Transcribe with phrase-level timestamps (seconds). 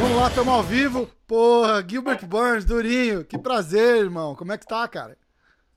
[0.00, 1.08] Vamos lá, estamos ao vivo.
[1.26, 3.24] Porra, Gilbert Burns, Durinho.
[3.24, 4.34] Que prazer, irmão.
[4.34, 5.16] Como é que tá, cara?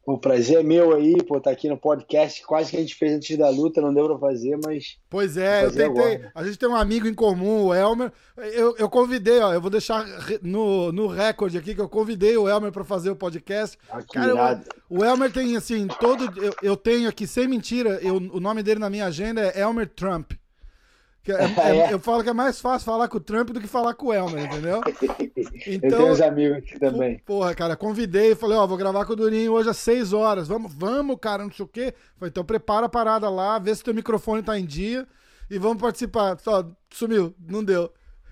[0.06, 2.46] O prazer é meu aí, pô, tá aqui no podcast.
[2.46, 4.98] Quase que a gente fez antes da luta, não deu pra fazer, mas.
[5.10, 6.16] Pois é, eu tentei.
[6.16, 6.32] Agora.
[6.36, 8.12] A gente tem um amigo em comum, o Elmer.
[8.36, 10.06] Eu, eu convidei, ó, eu vou deixar
[10.42, 13.78] no, no recorde aqui que eu convidei o Elmer pra fazer o podcast.
[13.90, 16.26] Ah, Cara, o, o, Elmer tem, assim, todo.
[16.38, 19.88] Eu, eu tenho aqui, sem mentira, eu, o nome dele na minha agenda é Elmer
[19.88, 20.34] Trump.
[21.32, 23.94] É, é, eu falo que é mais fácil falar com o Trump do que falar
[23.94, 24.82] com o Elmer, entendeu?
[25.66, 27.18] Então, eu tenho uns amigos aqui também.
[27.20, 30.50] Porra, cara, convidei, falei, ó, vou gravar com o Durinho hoje às 6 horas.
[30.50, 31.94] Vamos, vamos, cara, não sei o quê.
[32.18, 35.08] Falei, então prepara a parada lá, vê se teu microfone tá em dia
[35.50, 36.38] e vamos participar.
[36.40, 37.90] Só, sumiu, não deu.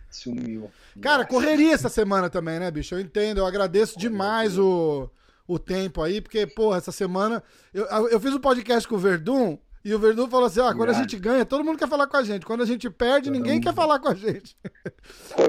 [0.09, 0.69] Sumiu.
[0.99, 2.93] Cara, correria essa semana também, né, bicho?
[2.93, 5.09] Eu entendo, eu agradeço demais o,
[5.47, 7.41] o tempo aí, porque, porra, essa semana.
[7.73, 10.89] Eu, eu fiz um podcast com o Verdun e o Verdun falou assim: ah, quando
[10.89, 12.45] a gente ganha, todo mundo quer falar com a gente.
[12.45, 14.55] Quando a gente perde, ninguém quer falar com a gente.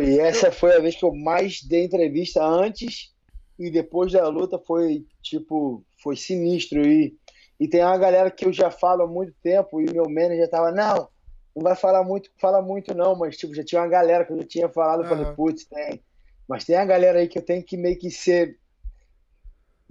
[0.00, 3.12] e essa foi a vez que eu mais dei entrevista antes
[3.58, 6.86] e depois da luta foi tipo, foi sinistro.
[6.86, 7.14] E,
[7.60, 10.72] e tem uma galera que eu já falo há muito tempo e meu manager tava,
[10.72, 11.08] não,
[11.54, 14.38] não vai falar muito, fala muito não, mas tipo, já tinha uma galera que eu
[14.38, 16.02] já tinha falado, eu falei, putz, tem.
[16.48, 18.58] Mas tem a galera aí que eu tenho que meio que ser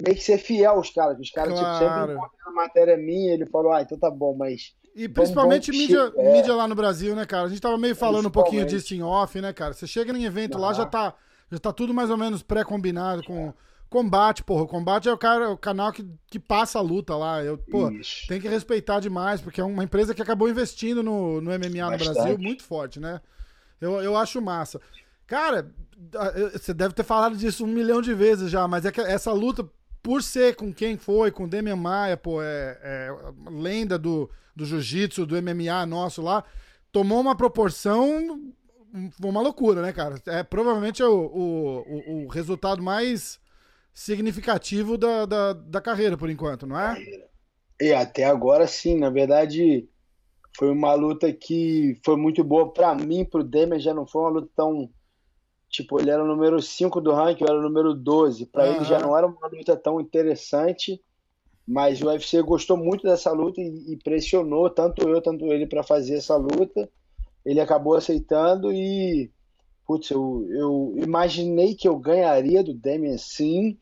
[0.01, 1.19] meio que ser fiel aos caras.
[1.19, 1.79] Os caras claro.
[1.79, 4.73] tipo, sempre encontram a matéria minha, ele falou, ah, então tá bom, mas.
[4.95, 6.33] E principalmente mídia, é.
[6.33, 7.45] mídia lá no Brasil, né, cara?
[7.45, 9.73] A gente tava meio falando um pouquinho disso em off, né, cara?
[9.73, 11.13] Você chega em evento lá, já tá,
[11.49, 13.53] já tá tudo mais ou menos pré-combinado com.
[13.89, 14.63] Combate, porra.
[14.63, 17.43] O combate é o, cara, o canal que, que passa a luta lá.
[17.43, 17.91] Eu, pô,
[18.25, 22.07] tem que respeitar demais, porque é uma empresa que acabou investindo no, no MMA Bastante.
[22.07, 23.19] no Brasil muito forte, né?
[23.81, 24.79] Eu, eu acho massa.
[25.27, 25.69] Cara,
[26.53, 29.67] você deve ter falado disso um milhão de vezes já, mas é que essa luta
[30.01, 33.09] por ser com quem foi, com o Demian Maia, pô, é, é
[33.49, 36.43] lenda do, do jiu-jitsu, do MMA nosso lá,
[36.91, 38.51] tomou uma proporção,
[39.23, 40.21] uma loucura, né, cara?
[40.27, 43.39] É provavelmente o, o, o resultado mais
[43.93, 46.97] significativo da, da, da carreira, por enquanto, não é?
[47.79, 49.87] E até agora sim, na verdade,
[50.57, 54.29] foi uma luta que foi muito boa para mim, pro Demian, já não foi uma
[54.29, 54.89] luta tão
[55.71, 58.45] Tipo, ele era o número 5 do ranking, eu era o número 12.
[58.47, 58.75] Para uhum.
[58.75, 61.01] ele já não era uma luta tão interessante,
[61.65, 65.81] mas o UFC gostou muito dessa luta e, e pressionou tanto eu, tanto ele para
[65.81, 66.89] fazer essa luta.
[67.45, 69.31] Ele acabou aceitando e,
[69.87, 73.77] putz, eu, eu imaginei que eu ganharia do Damian sim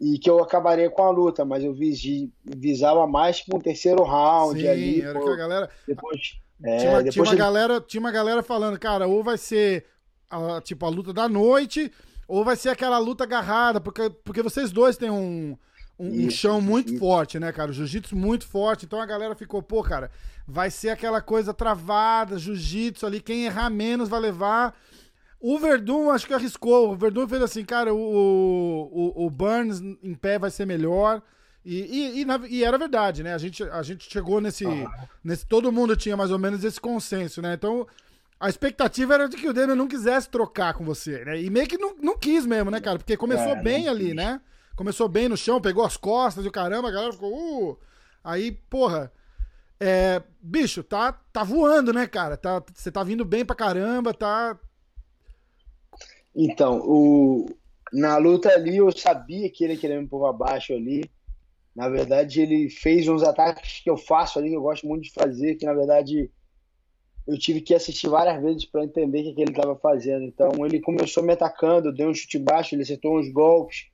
[0.00, 4.02] e que eu acabaria com a luta, mas eu visi, visava mais com o terceiro
[4.02, 5.00] round sim, ali.
[5.00, 5.70] Era pô, que a galera.
[5.86, 6.20] Depois,
[6.64, 7.38] é, tinha, depois tinha, uma ele...
[7.38, 9.86] galera, tinha uma galera falando, cara, ou vai ser
[10.32, 11.92] a, tipo, a luta da noite,
[12.26, 15.56] ou vai ser aquela luta agarrada, porque, porque vocês dois têm um,
[15.98, 16.98] um, isso, um chão muito isso.
[16.98, 17.70] forte, né, cara?
[17.70, 20.10] O jiu-jitsu muito forte, então a galera ficou, pô, cara,
[20.46, 24.74] vai ser aquela coisa travada, jiu-jitsu ali, quem errar menos vai levar.
[25.38, 26.92] O Verdun acho que arriscou.
[26.92, 31.20] O Verdun fez assim, cara, o, o, o Burns em pé vai ser melhor.
[31.64, 33.34] E, e, e, na, e, era verdade, né?
[33.34, 35.08] A gente, a gente chegou nesse, ah.
[35.22, 35.46] nesse.
[35.46, 37.54] Todo mundo tinha mais ou menos esse consenso, né?
[37.54, 37.86] Então,
[38.42, 41.40] a expectativa era de que o Demian não quisesse trocar com você, né?
[41.40, 42.98] E meio que não, não quis mesmo, né, cara?
[42.98, 44.40] Porque começou é, bem ali, né?
[44.74, 47.30] Começou bem no chão, pegou as costas e o caramba, a galera ficou.
[47.32, 47.78] Uh!
[48.24, 49.12] Aí, porra.
[49.78, 52.36] É, bicho, tá, tá voando, né, cara?
[52.36, 54.58] Tá, você tá vindo bem pra caramba, tá.
[56.34, 57.46] Então, o,
[57.92, 61.08] na luta ali eu sabia que ele queria me pôr abaixo ali.
[61.76, 65.12] Na verdade, ele fez uns ataques que eu faço ali, que eu gosto muito de
[65.12, 66.28] fazer, que na verdade
[67.26, 70.24] eu tive que assistir várias vezes para entender o que, que ele estava fazendo.
[70.24, 73.90] Então ele começou me atacando, deu um chute baixo, ele acertou uns golpes.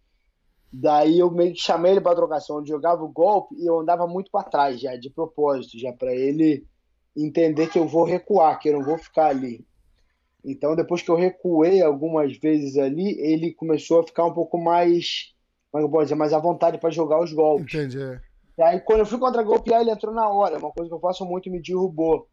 [0.72, 4.06] Daí eu meio que chamei ele para trocação, ele jogava o golpe e eu andava
[4.06, 6.66] muito para trás já, de propósito, já para ele
[7.16, 9.66] entender que eu vou recuar, que eu não vou ficar ali.
[10.44, 15.34] Então depois que eu recuei algumas vezes ali, ele começou a ficar um pouco mais,
[15.70, 17.74] como é eu posso dizer, mais à vontade para jogar os golpes.
[17.74, 18.00] Entendi.
[18.00, 18.20] É.
[18.58, 21.00] E aí quando eu fui contra golpear, ele entrou na hora, uma coisa que eu
[21.00, 22.26] faço muito, me derrubou.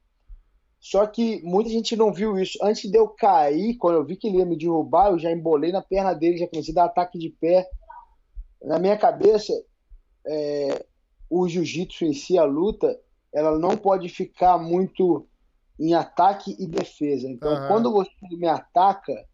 [0.86, 2.60] Só que muita gente não viu isso.
[2.62, 5.72] Antes de eu cair, quando eu vi que ele ia me derrubar, eu já embolei
[5.72, 7.68] na perna dele, já comecei a dar ataque de pé.
[8.64, 9.52] Na minha cabeça,
[10.28, 10.86] é,
[11.28, 13.00] o jiu-jitsu em si, a luta,
[13.34, 15.28] ela não pode ficar muito
[15.80, 17.28] em ataque e defesa.
[17.28, 17.68] Então, uhum.
[17.68, 19.26] quando você me ataca,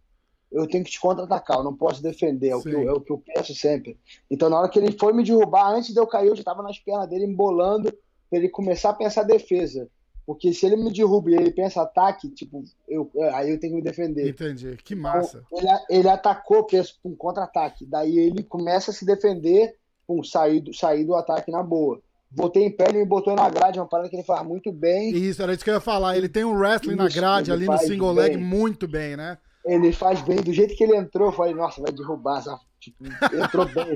[0.50, 3.02] eu tenho que te contra-atacar, eu não posso defender, é o, que eu, é o
[3.02, 4.00] que eu penso sempre.
[4.30, 6.64] Então, na hora que ele foi me derrubar, antes de eu cair, eu já estava
[6.64, 7.92] nas pernas dele embolando
[8.30, 9.90] para ele começar a pensar defesa.
[10.26, 13.78] Porque se ele me derruba e ele pensa ataque, tipo, eu, aí eu tenho que
[13.78, 14.30] me defender.
[14.30, 14.78] Entendi.
[14.84, 15.44] Que então, massa.
[15.52, 17.86] Então, ele, ele atacou, pensa, um contra-ataque.
[17.86, 19.76] Daí ele começa a se defender,
[20.08, 22.02] pum, sair do, sair do ataque na boa.
[22.30, 25.10] Botei em pé, ele me botou na grade, uma parada que ele faz muito bem.
[25.14, 26.16] Isso, era isso que eu ia falar.
[26.16, 28.24] Ele tem um wrestling isso, na grade ali no single bem.
[28.24, 29.38] leg muito bem, né?
[29.66, 30.38] Ele faz bem.
[30.38, 32.42] Do jeito que ele entrou, eu falei, nossa, vai derrubar.
[32.80, 33.96] Tipo, entrou bem.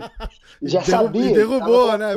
[0.62, 1.31] Já sabia.
[1.31, 2.13] E derrubou, né?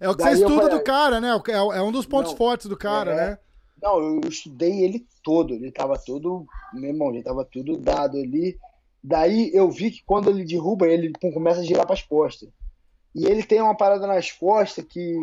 [0.00, 1.40] É o que Daí você estuda falei, do cara, né?
[1.48, 3.38] É, é um dos pontos não, fortes do cara, é, né?
[3.80, 5.54] Não, eu estudei ele todo.
[5.54, 6.46] Ele tava todo.
[6.72, 8.58] Meu irmão, já tava tudo dado ali.
[9.02, 12.48] Daí eu vi que quando ele derruba, ele pum, começa a girar para as costas.
[13.14, 15.16] E ele tem uma parada nas costas que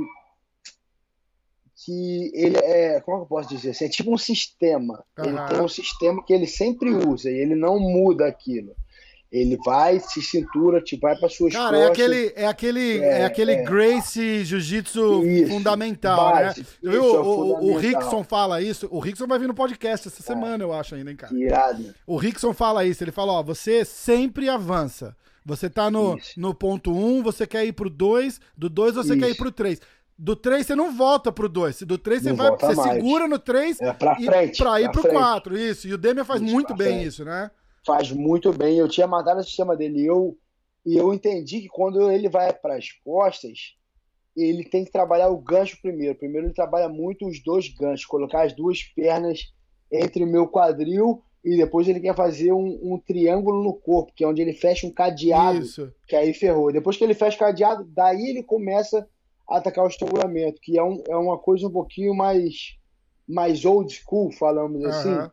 [1.84, 3.86] que ele é, como é que eu posso dizer assim?
[3.86, 5.04] É tipo um sistema.
[5.18, 5.25] Uhum.
[5.25, 8.75] Ele tem um sistema que ele sempre usa e ele não muda aquilo.
[9.31, 12.00] Ele vai, se cintura, te vai para suas Cara, é costas.
[12.00, 13.63] é aquele, é aquele, é, é aquele é.
[13.63, 16.94] Grace Jiu-Jitsu fundamental, base, né?
[16.94, 18.88] Isso, o, o, o, Rickson fala isso.
[18.92, 21.33] O Rickson vai vir no podcast essa semana, eu acho ainda, hein, cara.
[21.33, 21.94] Irado.
[22.07, 23.04] O Rickson fala isso.
[23.04, 25.16] Ele fala, ó, você sempre avança.
[25.45, 29.13] Você tá no, no ponto 1, um, você quer ir pro 2, do 2 você
[29.13, 29.19] isso.
[29.19, 29.80] quer ir pro 3.
[30.18, 31.81] Do 3 você não volta pro 2.
[31.81, 32.94] Do 3 você vai, você mais.
[32.94, 35.57] segura no 3 é pra frente, pra ir pra pro 4.
[35.57, 35.88] Isso.
[35.88, 37.07] E o Demian faz isso, muito bem frente.
[37.07, 37.51] isso, né?
[37.86, 38.78] Faz muito bem.
[38.78, 40.06] Eu tinha matado o sistema dele.
[40.06, 40.38] Eu,
[40.86, 43.76] e eu entendi que quando ele vai para as costas,
[44.36, 46.16] ele tem que trabalhar o gancho primeiro.
[46.16, 49.54] Primeiro ele trabalha muito os dois ganchos, colocar as duas pernas
[49.92, 54.24] entre o meu quadril e depois ele quer fazer um, um, triângulo no corpo, que
[54.24, 55.94] é onde ele fecha um cadeado, Isso.
[56.08, 56.74] que aí ferrou.
[56.74, 59.08] Depois que ele fecha o cadeado, daí ele começa
[59.48, 62.76] atacar o estrangulamento, que é, um, é uma coisa um pouquinho mais,
[63.28, 65.30] mais old school, falamos uhum.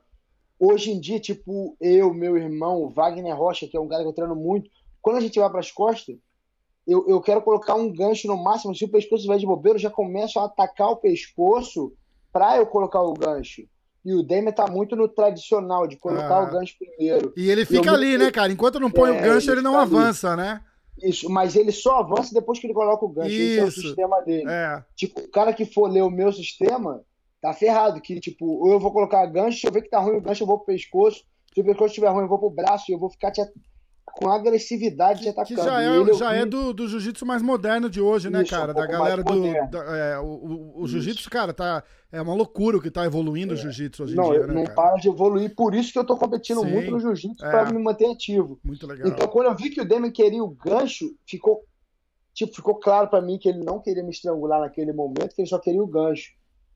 [0.64, 4.12] Hoje em dia, tipo, eu, meu irmão, Wagner Rocha, que é um cara que eu
[4.12, 4.70] treino muito,
[5.00, 6.14] quando a gente vai para as costas,
[6.86, 8.72] eu, eu quero colocar um gancho no máximo.
[8.72, 11.92] Se o pescoço estiver de bobeira, eu já começo a atacar o pescoço
[12.32, 13.64] para eu colocar o gancho.
[14.04, 16.44] E o Demian tá muito no tradicional, de colocar ah.
[16.44, 17.32] o gancho primeiro.
[17.36, 18.52] E ele fica ali, né, cara?
[18.52, 20.42] Enquanto não põe é, o gancho, ele, ele não avança, ali.
[20.42, 20.60] né?
[21.02, 23.30] Isso, mas ele só avança depois que ele coloca o gancho.
[23.30, 23.42] Isso.
[23.42, 24.48] Esse é o sistema dele.
[24.48, 24.84] É.
[24.94, 27.02] Tipo, o cara que for ler o meu sistema,
[27.42, 28.00] tá ferrado.
[28.00, 30.44] Que, tipo, ou eu vou colocar gancho, se eu ver que tá ruim o gancho,
[30.44, 31.24] eu vou pro pescoço.
[31.52, 33.42] Se o pescoço estiver ruim, eu vou pro braço e eu vou ficar te
[34.14, 35.60] com agressividade que, atacando.
[35.60, 38.72] Que já é, já é do, do jiu-jitsu mais moderno de hoje, né, Isso, cara?
[38.72, 39.70] Um da galera do.
[39.70, 41.82] Da, é, o o, o jiu-jitsu, cara, tá.
[42.10, 43.56] É uma loucura o que tá evoluindo é.
[43.56, 44.46] o jiu-jitsu hoje não, em dia.
[44.46, 44.74] Né, não cara?
[44.74, 47.50] para de evoluir, por isso que eu tô competindo Sim, muito no jiu-jitsu é.
[47.50, 48.60] pra me manter ativo.
[48.62, 49.08] Muito legal.
[49.08, 51.64] Então, quando eu vi que o Demian queria o gancho, ficou.
[52.34, 55.48] Tipo, ficou claro para mim que ele não queria me estrangular naquele momento, que ele
[55.48, 56.32] só queria o gancho.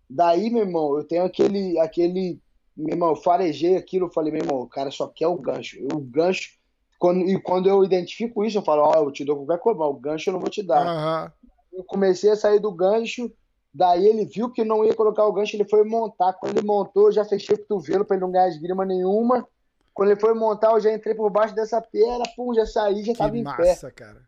[0.08, 1.78] Daí, meu irmão, eu tenho aquele.
[1.78, 2.40] aquele
[2.76, 5.78] meu irmão, eu farejei aquilo, eu falei, meu irmão, o cara só quer o gancho.
[5.92, 6.50] O gancho
[6.98, 9.78] quando, e quando eu identifico isso, eu falo, ó, oh, eu te dou qualquer coisa,
[9.78, 10.86] mas o gancho eu não vou te dar.
[10.86, 11.30] Uhum.
[11.72, 13.30] Eu comecei a sair do gancho,
[13.72, 16.32] daí ele viu que não ia colocar o gancho, ele foi montar.
[16.34, 19.46] Quando ele montou, eu já fechei o cotovelo para ele não ganhar esgrima nenhuma.
[19.92, 23.14] Quando ele foi montar, eu já entrei por baixo dessa perna, pum, já saí, já
[23.14, 23.92] tava que em massa, pé.
[23.92, 24.22] Cara.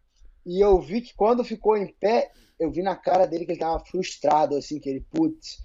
[0.45, 3.61] E eu vi que quando ficou em pé, eu vi na cara dele que ele
[3.61, 5.59] tava frustrado, assim, que ele, putz,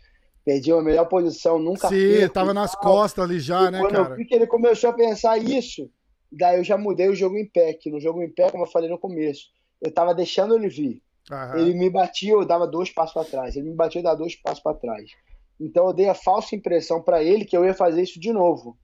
[0.46, 3.92] perdi a melhor posição, nunca Sim, perco, tava nas costas ali já, e né, quando
[3.92, 4.04] cara?
[4.04, 5.90] Quando eu vi que ele começou a pensar isso,
[6.36, 8.70] Daí eu já mudei o jogo em pé, que no jogo em pé, como eu
[8.70, 9.50] falei no começo,
[9.80, 11.02] eu tava deixando ele vir.
[11.32, 11.58] Uhum.
[11.58, 13.56] Ele me batia, eu dava dois passos para trás.
[13.56, 15.12] Ele me batia, eu dava dois passos para trás.
[15.60, 18.78] Então eu dei a falsa impressão para ele que eu ia fazer isso de novo.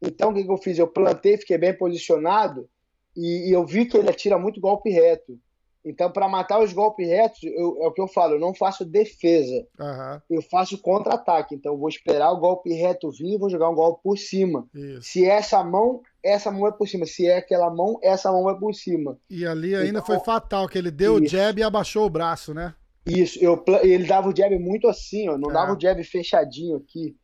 [0.00, 0.78] Então o que, que eu fiz?
[0.78, 2.68] Eu plantei, fiquei bem posicionado
[3.14, 5.38] e, e eu vi que ele atira muito golpe reto.
[5.84, 8.84] Então, para matar os golpes retos, eu, é o que eu falo, eu não faço
[8.84, 9.66] defesa.
[9.78, 10.20] Uhum.
[10.28, 11.54] Eu faço contra-ataque.
[11.54, 14.66] Então, eu vou esperar o golpe reto vir e vou jogar um golpe por cima.
[14.74, 15.02] Isso.
[15.02, 17.06] Se é essa mão, essa mão vai por cima.
[17.06, 19.16] Se é aquela mão, essa mão vai por cima.
[19.30, 21.36] E ali ainda então, foi fatal, que ele deu isso.
[21.36, 22.74] o jab e abaixou o braço, né?
[23.06, 25.54] Isso, eu, ele dava o jab muito assim, ó, não é.
[25.54, 27.16] dava o jab fechadinho aqui.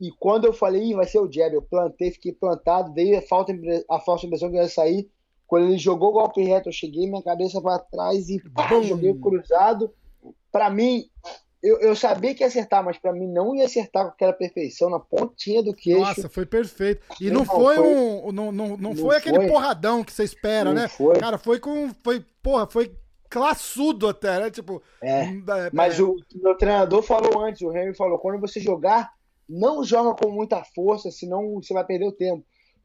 [0.00, 3.52] E quando eu falei, vai ser o jab, eu plantei, fiquei plantado, dei a, falta,
[3.88, 5.08] a falsa impressão que ia sair
[5.52, 9.12] quando ele jogou o golpe reto, eu cheguei minha cabeça para trás e pá, joguei
[9.12, 9.92] cruzado.
[10.50, 11.04] Para mim,
[11.62, 14.88] eu, eu, sabia que ia acertar, mas para mim não ia acertar com aquela perfeição
[14.88, 16.00] na pontinha do queixo.
[16.00, 17.04] Nossa, foi perfeito.
[17.20, 18.32] E não, não foi, foi, um.
[18.32, 19.48] Não, não, não, não foi aquele foi.
[19.48, 20.88] porradão que você espera, não né?
[20.88, 21.18] Foi.
[21.18, 21.90] Cara, foi com.
[22.02, 22.96] Foi, porra, foi
[23.28, 24.50] classudo até, né?
[24.50, 24.82] Tipo.
[25.02, 26.02] É, hum, é, mas é.
[26.02, 29.12] o meu treinador falou antes, o Henry falou: quando você jogar,
[29.46, 32.42] não joga com muita força, senão você vai perder o tempo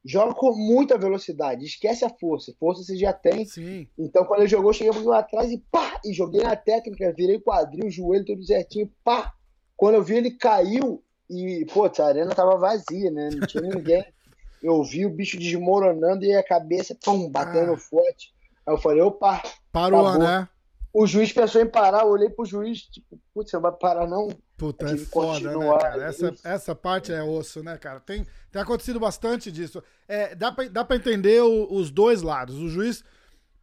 [0.07, 2.53] joga com muita velocidade, esquece a força.
[2.57, 3.45] Força você já tem.
[3.45, 3.87] Sim.
[3.99, 5.99] Então, quando ele jogou, eu cheguei lá atrás e pá!
[6.05, 9.33] E joguei na técnica, virei quadril, joelho tudo certinho, pá!
[9.75, 13.29] Quando eu vi, ele caiu e, pô, a arena tava vazia, né?
[13.33, 14.03] Não tinha ninguém.
[14.63, 17.77] Eu vi o bicho desmoronando e a cabeça, pum, batendo ah.
[17.77, 18.33] forte.
[18.65, 19.43] Aí eu falei, opa!
[19.71, 20.27] Parou, acabou.
[20.27, 20.49] né?
[20.91, 24.07] O juiz pensou em parar, eu olhei pro juiz, tipo, putz, você não vai parar
[24.07, 24.29] não?
[24.57, 26.03] Puta, é foda, né, cara?
[26.05, 27.99] Essa, essa parte é osso, né, cara?
[27.99, 29.83] Tem, tem acontecido bastante disso.
[30.07, 32.57] É, dá, pra, dá pra entender o, os dois lados.
[32.57, 33.03] O juiz.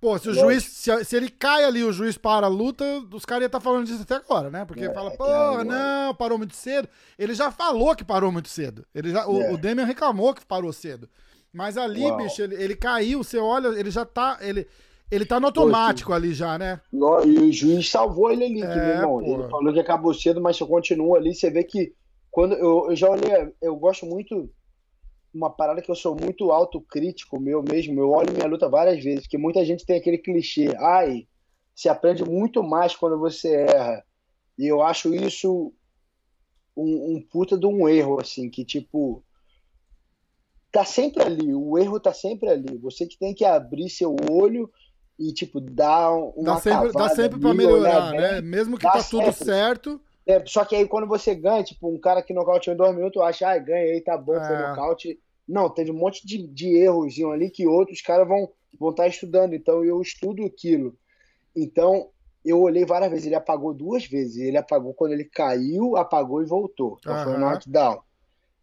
[0.01, 0.63] Pô, se o juiz.
[0.63, 3.65] Se, se, ele cai ali o juiz para a luta, os caras iam estar tá
[3.65, 4.65] falando disso até agora, né?
[4.65, 6.89] Porque é, fala, pô, é não, parou muito cedo.
[7.19, 8.87] Ele já falou que parou muito cedo.
[8.95, 9.53] Ele já, o, é.
[9.53, 11.09] o Demian reclamou que parou cedo.
[11.53, 12.19] Mas ali, Uau.
[12.19, 14.39] bicho, ele, ele caiu, você olha, ele já tá.
[14.41, 14.69] Ele,
[15.11, 16.81] ele tá no automático ali já, né?
[16.93, 19.23] E o juiz salvou ele ali, é, que, meu irmão.
[19.23, 21.95] Ele falou que acabou cedo, mas se continua ali, você vê que
[22.31, 24.51] quando eu, eu já olhei, eu gosto muito
[25.33, 28.01] uma parada que eu sou muito autocrítico meu mesmo.
[28.01, 31.27] Eu olho minha luta várias vezes, porque muita gente tem aquele clichê, ai,
[31.75, 34.05] se aprende muito mais quando você erra.
[34.57, 35.73] E eu acho isso
[36.77, 39.25] um, um puta de um erro, assim, que tipo
[40.71, 42.77] tá sempre ali, o erro tá sempre ali.
[42.79, 44.69] Você que tem que abrir seu olho
[45.19, 48.41] e, tipo, dar uma Dá sempre, dá sempre pra melhorar, né?
[48.41, 50.01] Mesmo que tá tudo certo.
[50.27, 53.23] É, só que aí quando você ganha, tipo, um cara que nocauteou em dois minutos,
[53.23, 54.47] acha, ah, ganhei, tá bom, é.
[54.47, 55.21] foi nocaute.
[55.47, 59.09] Não, teve um monte de, de erros ali que outros caras vão vão estar tá
[59.09, 59.55] estudando.
[59.55, 60.97] Então eu estudo aquilo.
[61.55, 62.09] Então
[62.45, 64.37] eu olhei várias vezes, ele apagou duas vezes.
[64.37, 66.99] Ele apagou quando ele caiu, apagou e voltou.
[67.01, 67.25] Então uhum.
[67.25, 68.01] foi um knockdown.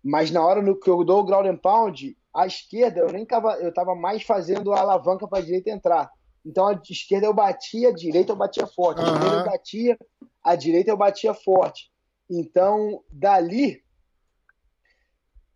[0.03, 3.25] Mas na hora no que eu dou o ground and pound, a esquerda eu nem
[3.25, 6.11] tava, eu tava mais fazendo a alavanca para direita entrar.
[6.45, 9.01] Então a esquerda eu batia, a direita eu batia forte.
[9.01, 9.13] A uhum.
[9.13, 9.99] esquerda eu batia,
[10.43, 11.91] a direita eu batia forte.
[12.29, 13.83] Então, dali,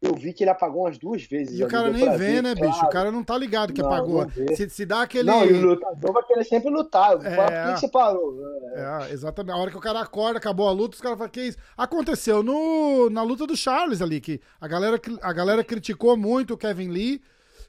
[0.02, 1.60] eu vi que ele apagou umas duas vezes.
[1.60, 2.72] E o cara nem vê, ver, né, claro.
[2.72, 2.86] bicho?
[2.86, 4.28] O cara não tá ligado que não, apagou.
[4.56, 5.30] Se, se dá aquele.
[5.30, 7.14] Não, e o lutador vai querer sempre lutar.
[7.26, 7.36] É...
[7.36, 8.38] Por que você parou?
[8.74, 9.08] É.
[9.10, 9.56] é, exatamente.
[9.56, 11.58] A hora que o cara acorda, acabou a luta, os caras falam, que isso?
[11.76, 16.58] Aconteceu no, na luta do Charles ali, que a galera, a galera criticou muito o
[16.58, 17.22] Kevin Lee,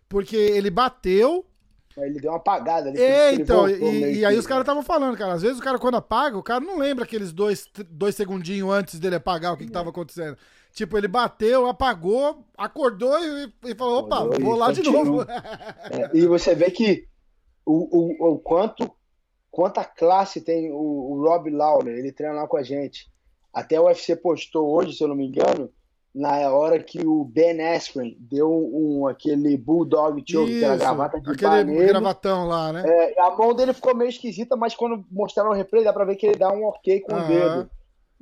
[0.08, 1.46] porque ele bateu,
[1.98, 3.00] ele deu uma apagada ali.
[3.00, 5.32] É, então, e, e, aí os caras estavam falando, cara.
[5.32, 8.98] Às vezes o cara, quando apaga, o cara não lembra aqueles dois, dois segundinhos antes
[8.98, 10.36] dele apagar o que, estava acontecendo.
[10.72, 15.24] Tipo, ele bateu, apagou, acordou e, e falou: opa, acordou vou lá de novo.
[15.90, 17.06] É, e você vê que
[17.64, 18.90] o, o, o quanto
[19.56, 23.10] quanta classe tem o, o Rob Lawler, ele treina lá com a gente.
[23.54, 25.72] Até o UFC postou hoje, se eu não me engano,
[26.16, 31.64] na hora que o Ben Askren deu um, aquele Bulldog Choke, aquela gravata de aquele
[31.64, 32.82] nele, gravatão lá, né?
[32.86, 36.16] É, a mão dele ficou meio esquisita, mas quando mostraram o replay dá pra ver
[36.16, 37.70] que ele dá um ok com o dedo.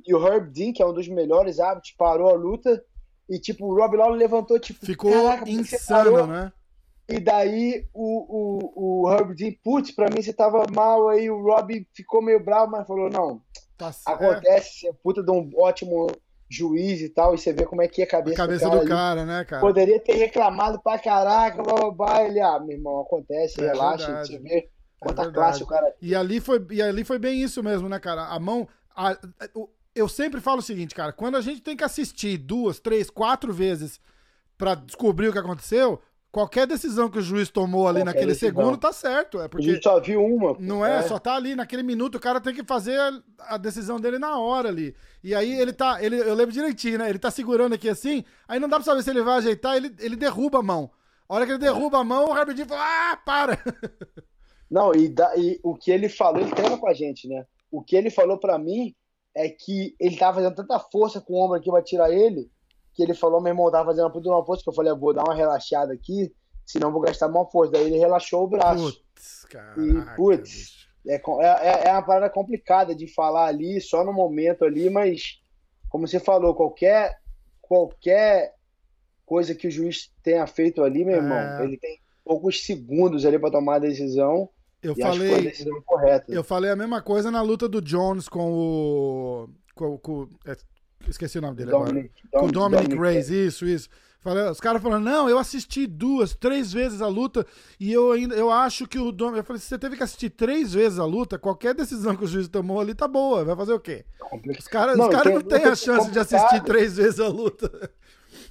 [0.05, 2.83] E o Herb Dean, que é um dos melhores árbitros, parou a luta
[3.29, 5.13] e, tipo, o Rob Lawler levantou, tipo, ficou
[5.47, 6.51] insano, né?
[7.07, 11.41] E daí o, o, o Herb Dean, putz, pra mim você tava mal, aí o
[11.41, 13.41] Rob ficou meio bravo, mas falou, não,
[13.77, 16.07] tá acontece, você é puta de um ótimo
[16.49, 18.71] juiz e tal, e você vê como é que é a cabeça, a cabeça do
[18.71, 19.61] cara, do cara né, cara?
[19.61, 24.27] Poderia ter reclamado pra caraca, blá, blá, ele, ah, meu irmão, acontece, é relaxa, verdade.
[24.27, 27.63] você vê quanta é classe o cara E ali, foi, e ali foi bem isso
[27.63, 28.25] mesmo, né, cara?
[28.25, 28.67] A mão.
[28.95, 29.17] A,
[29.93, 33.53] eu sempre falo o seguinte, cara, quando a gente tem que assistir duas, três, quatro
[33.53, 33.99] vezes
[34.57, 36.01] para descobrir o que aconteceu,
[36.35, 38.49] qualquer decisão que o juiz tomou ali qualquer naquele decisão.
[38.49, 39.39] segundo tá certo.
[39.39, 40.53] É porque a gente só viu uma.
[40.59, 42.99] Não é, é, só tá ali naquele minuto, o cara tem que fazer
[43.39, 44.93] a, decisão dele na hora ali.
[45.23, 47.09] E aí ele tá, ele, eu lembro direitinho, né?
[47.09, 49.95] Ele tá segurando aqui assim, aí não dá pra saber se ele vai ajeitar, ele,
[49.97, 50.91] ele derruba a mão.
[51.29, 53.57] A hora que ele derruba a mão, o Herbert fala, ah, para!
[54.69, 57.45] Não, e, da, e o que ele falou, ele treina com a gente, né?
[57.71, 58.93] O que ele falou para mim
[59.33, 62.51] é que ele tava fazendo tanta força com o ombro aqui pra tirar ele,
[62.95, 64.97] que ele falou, meu irmão, tava fazendo uma puta uma força, que eu falei, eu
[64.97, 66.33] vou dar uma relaxada aqui,
[66.65, 67.73] senão vou gastar uma força.
[67.73, 69.03] Daí ele relaxou o braço.
[69.13, 74.13] Putz, caraca, e, putz, é, é, é uma parada complicada de falar ali, só no
[74.13, 75.41] momento ali, mas,
[75.89, 77.19] como você falou, qualquer,
[77.61, 78.53] qualquer
[79.25, 81.65] coisa que o juiz tenha feito ali, meu irmão, é...
[81.65, 84.49] ele tem poucos segundos ali para tomar a decisão.
[84.81, 85.51] Eu falei,
[86.29, 89.49] eu falei a mesma coisa na luta do Jones com o.
[89.73, 90.55] Com, com, é,
[91.09, 92.43] esqueci o nome dele Dominic, agora.
[92.43, 93.89] com o Dominic, Dominic Reyes, isso, isso.
[94.51, 97.45] Os caras falando, não, eu assisti duas, três vezes a luta
[97.79, 99.35] e eu ainda eu acho que o Dom.
[99.35, 102.27] Eu falei, se você teve que assistir três vezes a luta, qualquer decisão que o
[102.27, 103.45] juiz tomou ali tá boa.
[103.45, 104.03] Vai fazer o quê?
[104.57, 107.69] Os caras não, os cara não têm a chance de assistir três vezes a luta.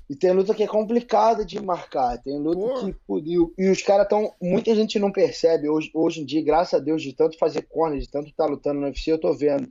[0.08, 2.18] E tem luta que é complicada de marcar.
[2.18, 2.92] Tem luta Porra.
[2.92, 3.30] que.
[3.30, 4.34] E, e os caras estão.
[4.40, 7.99] Muita gente não percebe hoje, hoje em dia, graças a Deus, de tanto fazer corner,
[7.99, 9.68] de tanto estar tá lutando no UFC, eu tô vendo.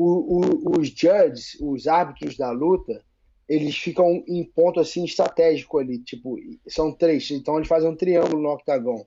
[0.00, 3.04] O, o, os judges, os árbitros da luta,
[3.48, 6.36] eles ficam em ponto assim estratégico ali, tipo,
[6.68, 9.04] são três, então eles fazem um triângulo no octagon.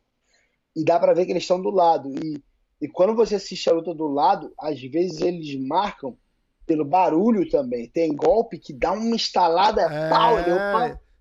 [0.75, 2.13] E dá para ver que eles estão do lado.
[2.21, 2.43] E,
[2.81, 6.17] e quando você assiste a luta do lado, às vezes eles marcam
[6.65, 7.89] pelo barulho também.
[7.89, 10.09] Tem golpe que dá uma instalada é...
[10.09, 10.37] pau,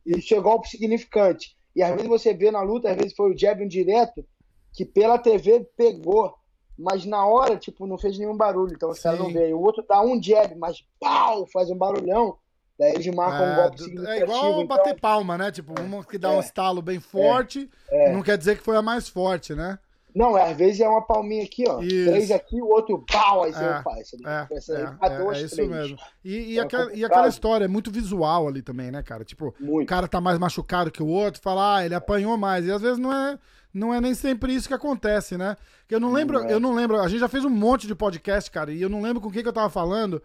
[0.07, 1.57] e isso é golpe significante.
[1.75, 4.25] E às vezes você vê na luta, às vezes foi o jab direto,
[4.73, 6.35] que pela TV pegou.
[6.80, 9.52] Mas na hora, tipo, não fez nenhum barulho, então os caras não veem.
[9.52, 12.37] O outro dá um jab, mas pau, faz um barulhão.
[12.78, 14.22] Daí eles marcam é, um golpe significativo.
[14.22, 14.66] É igual então...
[14.66, 15.50] bater palma, né?
[15.52, 18.76] Tipo, uma que dá é, um estalo bem forte, é, não quer dizer que foi
[18.76, 19.78] a mais forte, né?
[20.14, 21.80] Não, às vezes é uma palminha aqui, ó.
[21.80, 22.10] Isso.
[22.10, 24.10] Três aqui, o outro pau, aí você é, faz.
[24.14, 25.70] É, é, é, dois, é isso três.
[25.70, 25.96] mesmo.
[26.25, 29.25] E, e, é aquela, e, aquela, história é muito visual ali também, né, cara?
[29.25, 29.84] Tipo, muito.
[29.84, 32.66] o cara tá mais machucado que o outro, fala, ah, ele apanhou mais.
[32.66, 33.38] E às vezes não é,
[33.73, 35.57] não é nem sempre isso que acontece, né?
[35.89, 36.53] Eu não lembro, é.
[36.53, 37.00] eu não lembro.
[37.00, 39.43] A gente já fez um monte de podcast, cara, e eu não lembro com quem
[39.43, 40.23] que eu tava falando.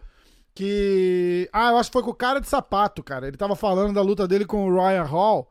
[0.54, 1.48] Que.
[1.52, 3.28] Ah, eu acho que foi com o cara de sapato, cara.
[3.28, 5.50] Ele tava falando da luta dele com o Ryan Hall.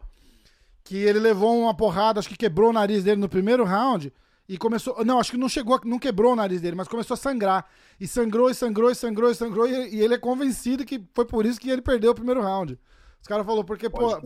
[0.84, 4.12] Que ele levou uma porrada, acho que quebrou o nariz dele no primeiro round.
[4.48, 5.04] E começou.
[5.06, 7.66] Não, acho que não chegou, não quebrou o nariz dele, mas começou a sangrar.
[8.00, 9.68] E sangrou, e sangrou, e sangrou, e sangrou.
[9.68, 12.78] E ele é convencido que foi por isso que ele perdeu o primeiro round.
[13.26, 14.22] Os caras falaram, porque, pô,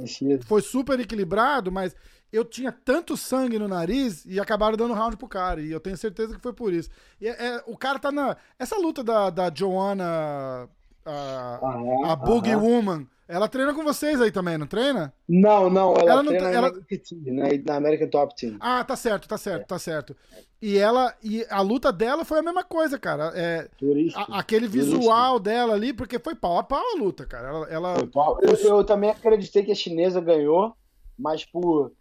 [0.46, 1.96] foi super equilibrado, mas
[2.34, 5.62] eu tinha tanto sangue no nariz e acabaram dando round pro cara.
[5.62, 6.90] E eu tenho certeza que foi por isso.
[7.22, 8.36] E é, é o cara tá na.
[8.60, 10.68] Essa luta da, da Joanna.
[11.06, 12.76] A, uhum, a Boogie uhum.
[12.76, 15.14] Woman ela treina com vocês aí também, não treina?
[15.28, 16.72] Não, não, ela, ela não treina ela...
[16.72, 18.58] na, né, na American Top Team.
[18.60, 20.16] Ah, tá certo, tá certo, tá certo.
[20.60, 23.32] E ela e a luta dela foi a mesma coisa, cara.
[23.36, 23.70] É,
[24.16, 27.50] a, aquele visual dela ali, porque foi pau a pau a luta, cara.
[27.50, 27.96] Ela, ela...
[28.42, 30.74] Eu, eu, também acreditei que a chinesa ganhou,
[31.16, 31.94] mas por,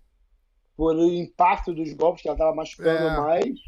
[0.75, 3.17] por o impacto dos golpes que ela tava machucando é.
[3.19, 3.59] mais,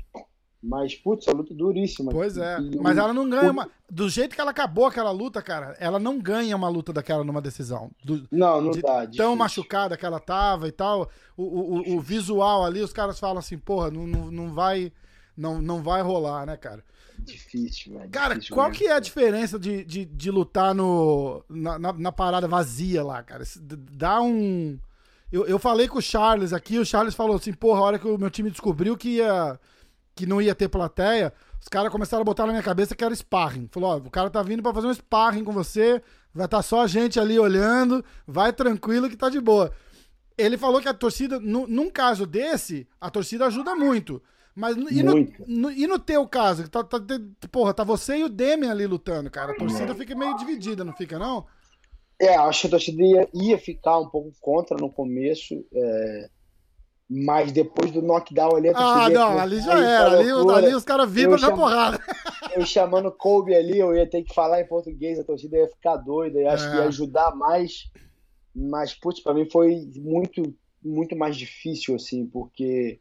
[0.62, 2.12] mas, putz, a luta é duríssima.
[2.12, 2.60] Pois é.
[2.60, 3.70] E, mas ela não ganha uma.
[3.88, 7.40] Do jeito que ela acabou aquela luta, cara, ela não ganha uma luta daquela numa
[7.40, 7.90] decisão.
[8.04, 9.06] Do, não, não de dá.
[9.06, 9.24] Difícil.
[9.24, 11.10] Tão machucada que ela tava e tal.
[11.34, 14.92] O, o, o, visual ali, os caras falam assim, porra, não, não, não vai.
[15.34, 16.84] Não, não vai rolar, né, cara?
[17.18, 18.10] Difícil, velho.
[18.10, 18.78] Cara, difícil qual mesmo.
[18.78, 23.22] que é a diferença de, de, de lutar no, na, na, na, parada vazia lá,
[23.22, 23.44] cara?
[23.92, 24.78] Dá um.
[25.32, 28.06] Eu, eu falei com o Charles aqui, o Charles falou assim, porra, a hora que
[28.06, 29.58] o meu time descobriu que ia
[30.14, 33.14] que não ia ter plateia, os caras começaram a botar na minha cabeça que era
[33.14, 33.68] sparring.
[33.70, 36.02] Falou, ó, o cara tá vindo para fazer um sparring com você,
[36.34, 39.72] vai estar tá só a gente ali olhando, vai tranquilo que tá de boa.
[40.36, 44.22] Ele falou que a torcida, no, num caso desse, a torcida ajuda muito.
[44.54, 45.14] Mas e no,
[45.46, 46.68] no, e no teu caso?
[46.68, 46.98] Tá, tá,
[47.50, 49.52] porra, tá você e o Demi ali lutando, cara.
[49.52, 51.46] A torcida fica meio dividida, não fica, não?
[52.20, 55.64] É, acho que a torcida ia, ia ficar um pouco contra no começo.
[55.72, 56.30] É
[57.12, 60.18] mas depois do knockdown ali, Ah, não, ali já era.
[60.20, 61.98] Ali, ali, os caras vibram na porrada.
[62.54, 65.96] Eu chamando Kobe ali, eu ia ter que falar em português, a torcida ia ficar
[65.96, 66.70] doida, eu acho é.
[66.70, 66.86] que ia é.
[66.88, 67.88] ajudar mais.
[68.52, 72.98] Mas, putz, pra mim foi muito, muito mais difícil, assim, porque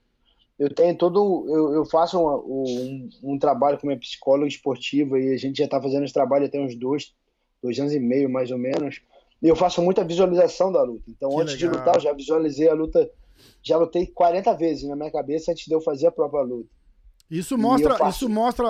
[0.60, 1.48] eu tenho todo.
[1.50, 5.68] Eu, eu faço um, um, um, trabalho com minha psicóloga esportiva e a gente já
[5.68, 7.16] tá fazendo esse trabalho até uns dois,
[7.62, 9.02] dois anos e meio, mais ou menos.
[9.42, 11.06] E eu faço muita visualização da luta.
[11.08, 11.72] Então, que antes legal.
[11.72, 13.10] de lutar, eu já visualizei a luta
[13.62, 16.70] já lutei 40 vezes na minha cabeça antes de eu fazer a própria luta.
[17.30, 18.26] Isso mostra, faço...
[18.26, 18.66] isso mostra,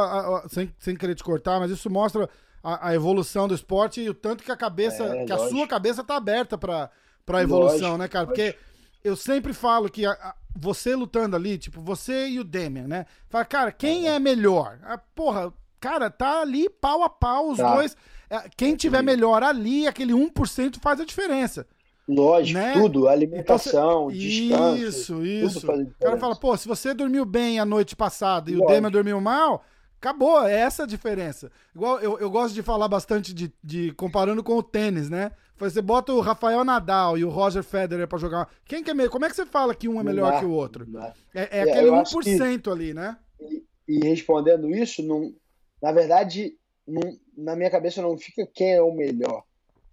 [0.49, 2.29] sem, sem querer te cortar, mas isso mostra
[2.61, 5.47] a, a evolução do esporte e o tanto que a cabeça, é, que lógico.
[5.47, 6.89] a sua cabeça tá aberta para
[7.29, 8.25] para evolução, lógico, né, cara?
[8.25, 8.63] Porque lógico.
[9.03, 13.05] eu sempre falo que a, a, você lutando ali, tipo, você e o Demian, né?
[13.29, 14.79] Fala, cara, quem é, é melhor?
[14.83, 17.75] A, porra, cara, tá ali pau a pau os tá.
[17.75, 17.95] dois.
[18.29, 21.67] É, quem tiver melhor ali, aquele 1% faz a diferença.
[22.09, 22.73] Lógico, né?
[22.73, 24.83] tudo, alimentação, então, descanso.
[24.83, 25.71] Isso, isso.
[25.71, 28.71] O cara fala, pô, se você dormiu bem a noite passada e Lógico.
[28.71, 29.63] o Dema dormiu mal,
[29.97, 31.51] acabou, é essa a diferença.
[31.75, 35.31] Igual eu, eu gosto de falar bastante de, de comparando com o tênis, né?
[35.59, 38.49] Você bota o Rafael Nadal e o Roger Federer para jogar.
[38.65, 39.11] Quem que é melhor?
[39.11, 40.87] Como é que você fala que um é melhor dá, que o outro?
[41.31, 43.17] É, é, é, aquele 1% que, ali, né?
[43.39, 45.31] E, e, respondendo isso, não,
[45.79, 46.53] na verdade,
[46.87, 47.01] não,
[47.37, 49.43] na minha cabeça não fica quem é o melhor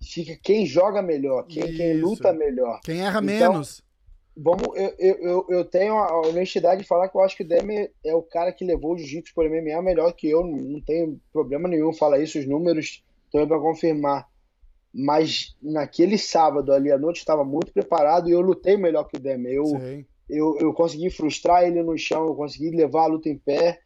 [0.03, 2.81] fica quem joga melhor, quem, quem luta melhor.
[2.85, 3.83] Quem erra então, menos.
[4.37, 7.91] Vamos, eu, eu, eu tenho a honestidade de falar que eu acho que o Demi
[8.05, 11.67] é o cara que levou o jiu-jitsu por MMA melhor que eu, não tenho problema
[11.67, 14.27] nenhum falar isso, os números estão para confirmar.
[14.93, 19.21] Mas naquele sábado ali à noite estava muito preparado e eu lutei melhor que o
[19.21, 19.55] Demi.
[19.55, 19.65] Eu,
[20.29, 23.81] eu, eu consegui frustrar ele no chão, eu consegui levar a luta em pé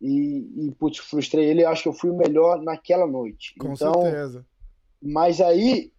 [0.00, 1.62] e, e putz, frustrei ele.
[1.62, 3.54] Eu acho que eu fui o melhor naquela noite.
[3.58, 4.46] Com então, certeza
[5.02, 5.92] mas aí,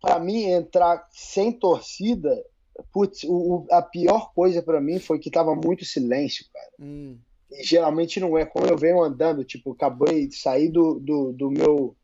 [0.00, 2.44] para mim, entrar sem torcida,
[2.92, 6.70] putz, o, a pior coisa para mim foi que tava muito silêncio, cara.
[6.80, 7.16] Hum.
[7.50, 8.44] E geralmente não é.
[8.44, 11.96] Como eu venho andando, tipo, acabei de sair do, do, do meu.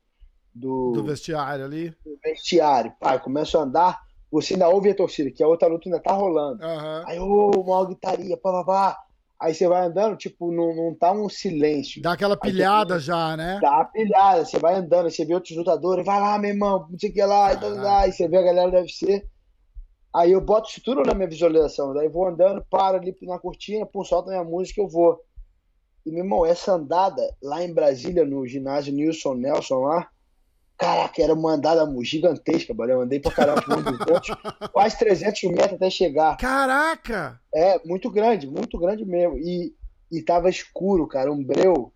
[0.55, 1.91] Do, do vestiário ali.
[2.05, 2.93] Do vestiário.
[3.01, 6.13] Pai, começo a andar, você ainda ouve a torcida, que a outra luta ainda tá
[6.13, 6.63] rolando.
[6.63, 7.03] Uhum.
[7.07, 9.05] Aí, ô, oh, uma gritaria, pá, pá, pá.
[9.43, 12.01] Aí você vai andando, tipo, não, não tá um silêncio.
[12.01, 13.59] Dá aquela pilhada aí, já, né?
[13.61, 16.97] Dá a pilhada, você vai andando, você vê outros lutadores, vai lá, meu irmão, não
[16.97, 19.27] sei o que lá, e lá, e você vê a galera do UFC.
[20.15, 23.85] Aí eu boto isso tudo na minha visualização, daí vou andando, paro ali na cortina,
[23.85, 25.19] pum, solta minha música eu vou.
[26.07, 30.09] E, meu irmão, essa andada lá em Brasília, no ginásio Nilson Nelson lá,
[30.83, 32.93] caraca, era uma andada gigantesca, mano.
[32.93, 33.63] Eu andei pra caramba,
[34.73, 36.37] quase 300 metros até chegar.
[36.37, 37.41] Caraca!
[37.55, 39.39] É, muito grande, muito grande mesmo.
[39.39, 39.73] E,
[40.11, 41.93] e tava escuro, cara, um breu.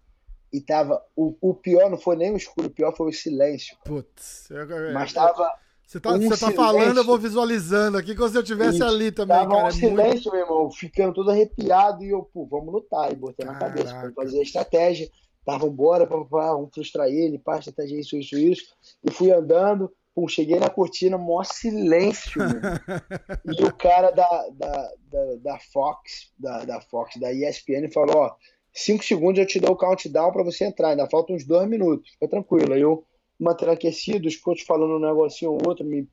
[0.53, 1.03] E tava.
[1.17, 3.77] O, o pior não foi nem o escuro, o pior foi o silêncio.
[3.85, 4.49] Putz.
[4.95, 5.53] Mas tava.
[5.85, 9.13] Você tá, um você tá falando, eu vou visualizando aqui, como se eu estivesse ali
[9.13, 9.65] também, tava cara.
[9.65, 10.33] um é silêncio, muito...
[10.33, 13.13] meu irmão, ficando todo arrepiado e eu, pô, vamos lutar.
[13.13, 15.09] E botei na cabeça, vamos fazer a estratégia.
[15.47, 18.75] Tava, bora, vamos frustrar ele, pá, estratégia, isso, isso, isso.
[19.05, 22.43] E fui andando, pum, cheguei na cortina, maior silêncio,
[23.47, 28.35] E o cara da, da, da, da Fox, da, da Fox, da ESPN, falou, ó,
[28.73, 32.11] cinco segundos eu te dou o countdown para você entrar, ainda faltam uns dois minutos,
[32.11, 32.75] fica tranquilo.
[32.75, 33.05] Aí eu
[33.39, 36.09] mantendo aquecido, os coaches falando um negocinho ou outro, me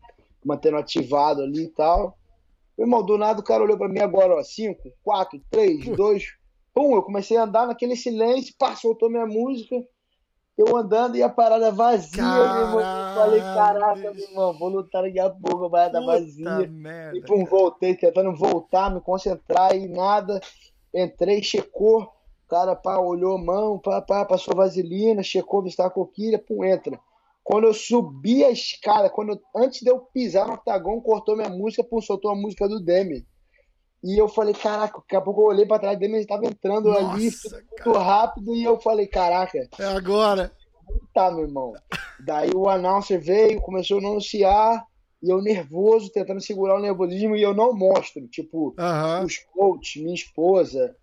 [0.46, 2.16] mantendo ativado ali e tal.
[2.78, 6.24] Meu irmão, do nada o cara olhou pra mim agora, ó, 5, 4, 3, 2,
[6.74, 9.76] pum, eu comecei a andar naquele silêncio, pá, soltou minha música,
[10.58, 13.10] eu andando e a parada vazia, Caralho, meu irmão.
[13.10, 16.68] Eu falei, caraca, meu irmão, vou lutar daqui a pouco, a parada Puta vazia.
[16.68, 17.50] Merda, e pum, cara.
[17.50, 20.40] voltei, tentando voltar, me concentrar e nada.
[20.94, 25.90] Entrei, checou, o cara, pá, olhou a mão, pá, pá, passou vaselina, checou, está a
[25.90, 27.00] coquilha, pum, entra.
[27.44, 31.50] Quando eu subi a escada, quando eu, antes de eu pisar no octagon, cortou minha
[31.50, 33.26] música, pô, soltou a música do Demi.
[34.04, 36.90] E eu falei, caraca, daqui a pouco eu olhei pra trás dele, ele tava entrando
[36.90, 39.66] Nossa, ali, muito rápido, e eu falei, caraca.
[39.80, 40.52] É agora.
[41.14, 41.74] Tá, meu irmão.
[42.20, 44.86] Daí o announcer veio, começou a anunciar,
[45.22, 48.28] e eu nervoso, tentando segurar o nervosismo, e eu não mostro.
[48.28, 48.76] Tipo,
[49.24, 50.94] os coaches, minha esposa,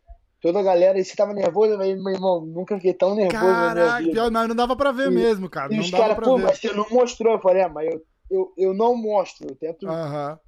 [0.42, 3.40] toda a galera, e você tava nervoso, meu irmão, nunca fiquei tão nervoso.
[3.40, 5.72] Caraca, não, não dava pra ver e, mesmo, cara.
[5.72, 6.42] E não os caras, pô, ver.
[6.42, 7.32] mas você não mostrou.
[7.32, 9.88] Eu falei, ah, mas eu, eu, eu não mostro, eu tento.
[9.88, 10.38] Aham.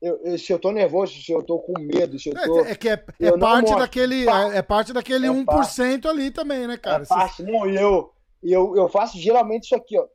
[0.00, 2.64] Eu, eu, se eu tô nervoso, se eu tô com medo, se eu tô.
[2.64, 4.28] É, é que é, é parte daquele.
[4.28, 6.08] É, é, parte daquele é 1% parte.
[6.08, 7.02] ali também, né, cara?
[7.02, 10.06] É parte, não, e eu, eu, eu faço geralmente isso aqui, ó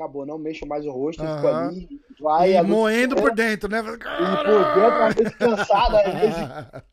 [0.00, 1.36] acabou, não mexo mais o rosto, uhum.
[1.36, 2.56] fico ali, vai.
[2.56, 3.80] E moendo por dentro, né?
[3.80, 6.36] E por dentro, às vezes cansado, às vezes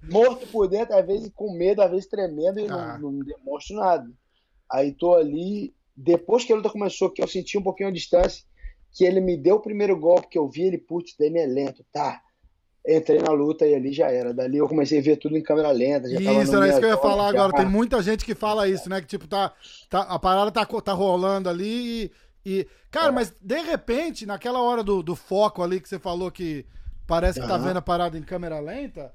[0.11, 2.97] morto por dentro, às vezes com medo, às vezes tremendo e ah.
[2.99, 4.09] não, não demonstro nada.
[4.69, 8.43] Aí tô ali, depois que a luta começou, que eu senti um pouquinho a distância,
[8.97, 11.85] que ele me deu o primeiro golpe, que eu vi ele, putz, me é lento,
[11.91, 12.21] tá.
[12.87, 14.33] Entrei na luta e ali já era.
[14.33, 16.09] Dali eu comecei a ver tudo em câmera lenta.
[16.09, 17.51] Já isso, era isso que eu ia falar agora.
[17.51, 19.01] Tem muita gente que fala isso, né?
[19.01, 19.53] Que tipo, tá,
[19.89, 22.11] tá, a parada tá, tá rolando ali e
[22.47, 23.11] e, cara, é.
[23.11, 26.65] mas de repente, naquela hora do, do foco ali que você falou que
[27.05, 29.13] parece que tá vendo a parada em câmera lenta,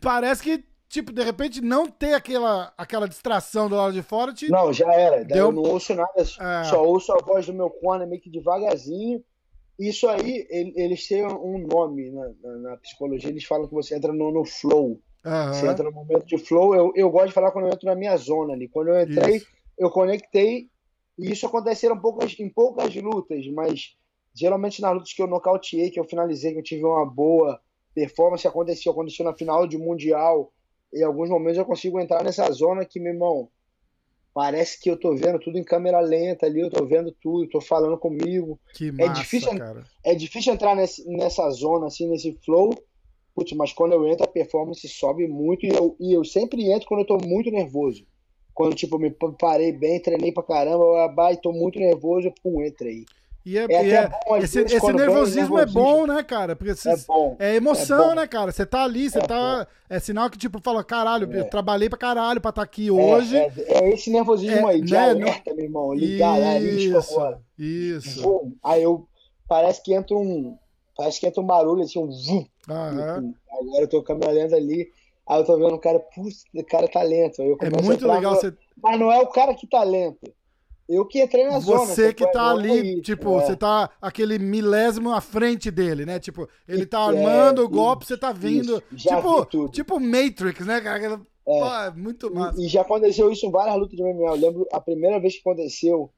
[0.00, 4.32] parece que, tipo, de repente não ter aquela, aquela distração do lado de fora.
[4.32, 4.48] Te...
[4.48, 5.18] Não, já era.
[5.18, 5.46] Daí Deu...
[5.46, 6.64] eu não ouço nada, é.
[6.64, 9.22] só ouço a voz do meu corner meio que devagarzinho.
[9.78, 14.12] Isso aí, eles têm um nome na, na, na psicologia, eles falam que você entra
[14.12, 15.00] no, no flow.
[15.24, 15.52] Uhum.
[15.52, 16.74] Você entra no momento de flow.
[16.74, 18.68] Eu, eu gosto de falar quando eu entro na minha zona ali.
[18.68, 19.46] Quando eu entrei, Isso.
[19.78, 20.68] eu conectei
[21.18, 23.96] e isso aconteceram poucas, em poucas lutas, mas
[24.32, 27.60] geralmente nas lutas que eu nocauteei, que eu finalizei, que eu tive uma boa
[27.92, 30.52] performance, aconteceu, aconteceu na final de Mundial.
[30.92, 33.48] Em alguns momentos eu consigo entrar nessa zona que, meu irmão,
[34.32, 37.60] parece que eu tô vendo tudo em câmera lenta ali, eu tô vendo tudo, tô
[37.60, 38.58] falando comigo.
[38.74, 39.84] Que é massa, é difícil, cara.
[40.04, 42.70] É difícil entrar nesse, nessa zona, assim, nesse flow.
[43.34, 46.88] Putz, mas quando eu entro, a performance sobe muito e eu, e eu sempre entro
[46.88, 48.06] quando eu tô muito nervoso.
[48.54, 53.04] Quando, tipo, me parei bem, treinei pra caramba, e tô muito nervoso, pum, entrei.
[53.44, 56.54] E é, é, e é bom, esse, esse nervosismo, é bom, né, cara?
[56.54, 58.52] Porque cê, é, bom, é emoção, é né, cara?
[58.52, 59.66] Você tá ali, você é tá.
[59.88, 61.44] É sinal que, tipo, fala, caralho, eu é.
[61.44, 63.36] trabalhei pra caralho pra estar tá aqui hoje.
[63.36, 65.94] É, esse nervosismo aí, de né, alerta, meu irmão.
[65.94, 67.40] Ligar, isso, agora.
[67.58, 68.52] Isso.
[68.62, 69.08] Aí eu.
[69.48, 70.58] Parece que entra um.
[70.94, 72.10] Parece que entra um barulho, assim, um.
[72.10, 73.32] Vum, Aham.
[73.50, 74.90] Agora eu tô com a minha lenda ali.
[75.26, 77.40] Aí eu tô vendo o cara, putz, o cara é talento.
[77.40, 78.52] Aí eu é muito legal você.
[78.82, 80.30] Mas não é o cara que talento.
[80.88, 81.86] Eu que entrei na você zona.
[81.86, 83.44] Você que tá ali, tipo, é.
[83.44, 86.18] você tá aquele milésimo à frente dele, né?
[86.18, 88.82] Tipo, ele tá armando é, o golpe, você tá vindo.
[88.96, 91.20] tipo, tipo Matrix, né, cara?
[91.46, 91.60] É.
[91.60, 92.60] Pô, é muito massa.
[92.60, 94.30] E, e, já aconteceu isso em várias lutas de MMA.
[94.30, 96.10] Eu lembro a primeira vez que aconteceu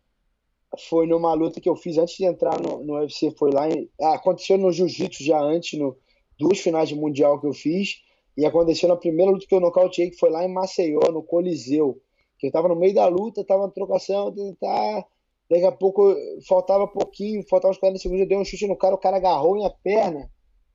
[0.88, 3.33] foi numa luta que eu fiz antes de entrar no, no UFC.
[3.33, 3.88] Foi lá em.
[4.00, 5.96] Ah, aconteceu no Jiu-Jitsu já antes, no
[6.38, 8.02] duas finais de Mundial que eu fiz.
[8.37, 12.00] E aconteceu na primeira luta que eu nocauteei, que foi lá em Maceió, no Coliseu.
[12.40, 15.05] Que eu tava no meio da luta, tava na trocação, tá.
[15.48, 16.14] Daqui a pouco
[16.48, 19.55] faltava pouquinho, faltava uns 40 segundos, eu dei um chute no cara, o cara agarrou
[19.55, 20.31] minha perna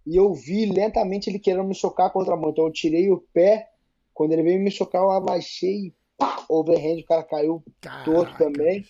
[0.05, 2.51] e eu vi lentamente ele querendo me socar contra a mão.
[2.51, 3.67] Então eu tirei o pé,
[4.13, 8.05] quando ele veio me socar, eu abaixei, pá, overhand, o cara caiu Caraca.
[8.05, 8.85] torto também.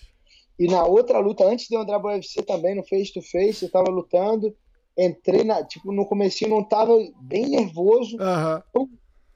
[0.57, 3.63] E na outra luta, antes de eu entrar pro UFC também, no face to face,
[3.63, 4.55] eu tava lutando
[4.97, 8.17] entrei na, tipo, no começo não tava bem nervoso.
[8.17, 8.87] Uhum.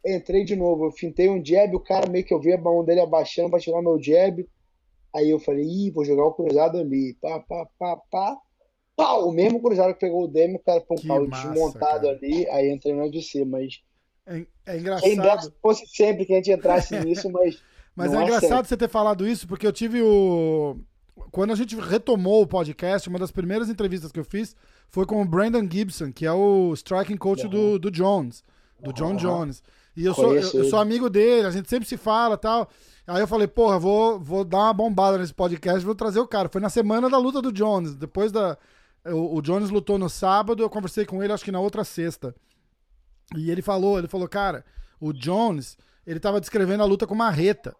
[0.05, 0.85] Entrei de novo.
[0.85, 3.59] Eu fintei um jab, o cara meio que eu vi a mão dele abaixando pra
[3.59, 4.47] tirar meu jab.
[5.15, 7.15] Aí eu falei, ih, vou jogar o cruzado ali.
[7.21, 8.37] Pá, pá, pá, pá.
[8.95, 9.29] Pau!
[9.29, 12.17] O mesmo cruzado que pegou o Demi, o cara põe um pau desmontado cara.
[12.17, 12.47] ali.
[12.49, 13.81] Aí entrei no UFC, mas.
[14.27, 15.49] É, é engraçado.
[15.49, 17.61] Quem fosse sempre que a gente entrasse nisso, mas.
[17.95, 20.77] mas é engraçado você ter falado isso, porque eu tive o.
[21.31, 24.55] Quando a gente retomou o podcast, uma das primeiras entrevistas que eu fiz
[24.89, 27.49] foi com o Brandon Gibson, que é o striking coach uhum.
[27.49, 28.43] do, do Jones,
[28.81, 29.15] do John uhum.
[29.15, 29.63] Jones.
[29.99, 32.69] E eu sou, eu, eu, sou amigo dele, a gente sempre se fala tal.
[33.05, 36.47] Aí eu falei, porra, vou, vou dar uma bombada nesse podcast, vou trazer o cara.
[36.47, 37.95] Foi na semana da luta do Jones.
[37.95, 38.57] Depois da.
[39.07, 42.33] O, o Jones lutou no sábado, eu conversei com ele, acho que na outra sexta.
[43.35, 44.63] E ele falou, ele falou, cara,
[45.01, 47.75] o Jones, ele tava descrevendo a luta com marreta.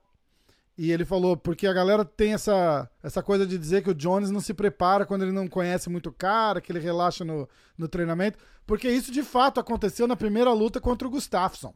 [0.78, 4.30] E ele falou, porque a galera tem essa, essa coisa de dizer que o Jones
[4.30, 7.88] não se prepara quando ele não conhece muito o cara, que ele relaxa no, no
[7.88, 8.38] treinamento.
[8.68, 11.74] Porque isso de fato aconteceu na primeira luta contra o Gustafsson.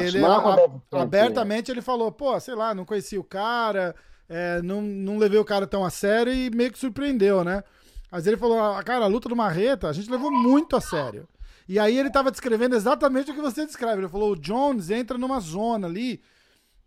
[0.00, 3.94] Que ele, a, abertamente ele falou, pô, sei lá, não conhecia o cara,
[4.28, 7.62] é, não, não levei o cara tão a sério e meio que surpreendeu, né?
[8.10, 11.28] Mas ele falou, ah, cara, a luta do Marreta a gente levou muito a sério.
[11.68, 14.02] E aí ele tava descrevendo exatamente o que você descreve.
[14.02, 16.20] Ele falou, o Jones entra numa zona ali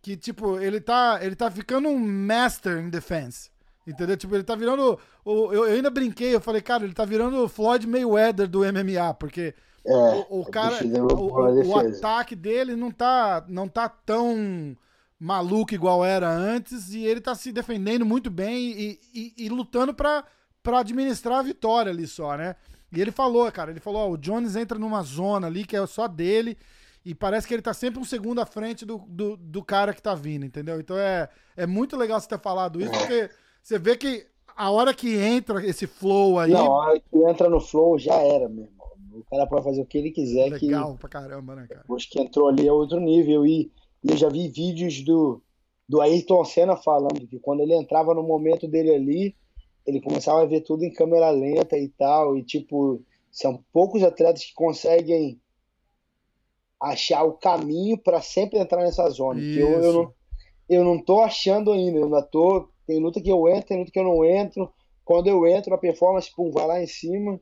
[0.01, 3.49] que, tipo, ele tá, ele tá ficando um master in defense.
[3.85, 4.17] Entendeu?
[4.17, 4.99] Tipo, ele tá virando.
[5.25, 9.55] Eu ainda brinquei, eu falei, cara, ele tá virando o Floyd Mayweather do MMA, porque
[9.87, 14.75] é, o, o cara, o, o, ataque dele não tá, não tá tão
[15.17, 19.93] maluco igual era antes e ele tá se defendendo muito bem e, e, e lutando
[19.93, 20.25] para
[20.65, 22.57] administrar a vitória ali só, né?
[22.91, 25.85] E ele falou, cara, ele falou, ó, o Jones entra numa zona ali que é
[25.87, 26.57] só dele
[27.05, 30.01] e parece que ele tá sempre um segundo à frente do, do, do cara que
[30.01, 30.81] tá vindo, entendeu?
[30.81, 33.29] Então é, é muito legal você ter falado isso, porque
[33.63, 36.53] você vê que a hora que entra esse flow aí.
[36.53, 38.76] A hora que entra no flow já era mesmo.
[39.19, 40.49] O cara pode fazer o que ele quiser.
[40.49, 41.81] Legal que, pra caramba, né, cara?
[41.81, 43.45] Depois que entrou ali é outro nível.
[43.45, 43.71] E,
[44.03, 45.41] e eu já vi vídeos do,
[45.87, 49.35] do Ayrton Senna falando que quando ele entrava no momento dele ali,
[49.85, 52.37] ele começava a ver tudo em câmera lenta e tal.
[52.37, 53.01] E, tipo,
[53.31, 55.39] são poucos atletas que conseguem
[56.79, 59.41] achar o caminho para sempre entrar nessa zona.
[59.41, 60.13] Eu, eu, não,
[60.69, 61.99] eu não tô achando ainda.
[61.99, 62.69] Eu ainda tô.
[62.85, 64.71] Tem luta que eu entro, tem luta que eu não entro.
[65.03, 67.39] Quando eu entro, a performance, pum, vai lá em cima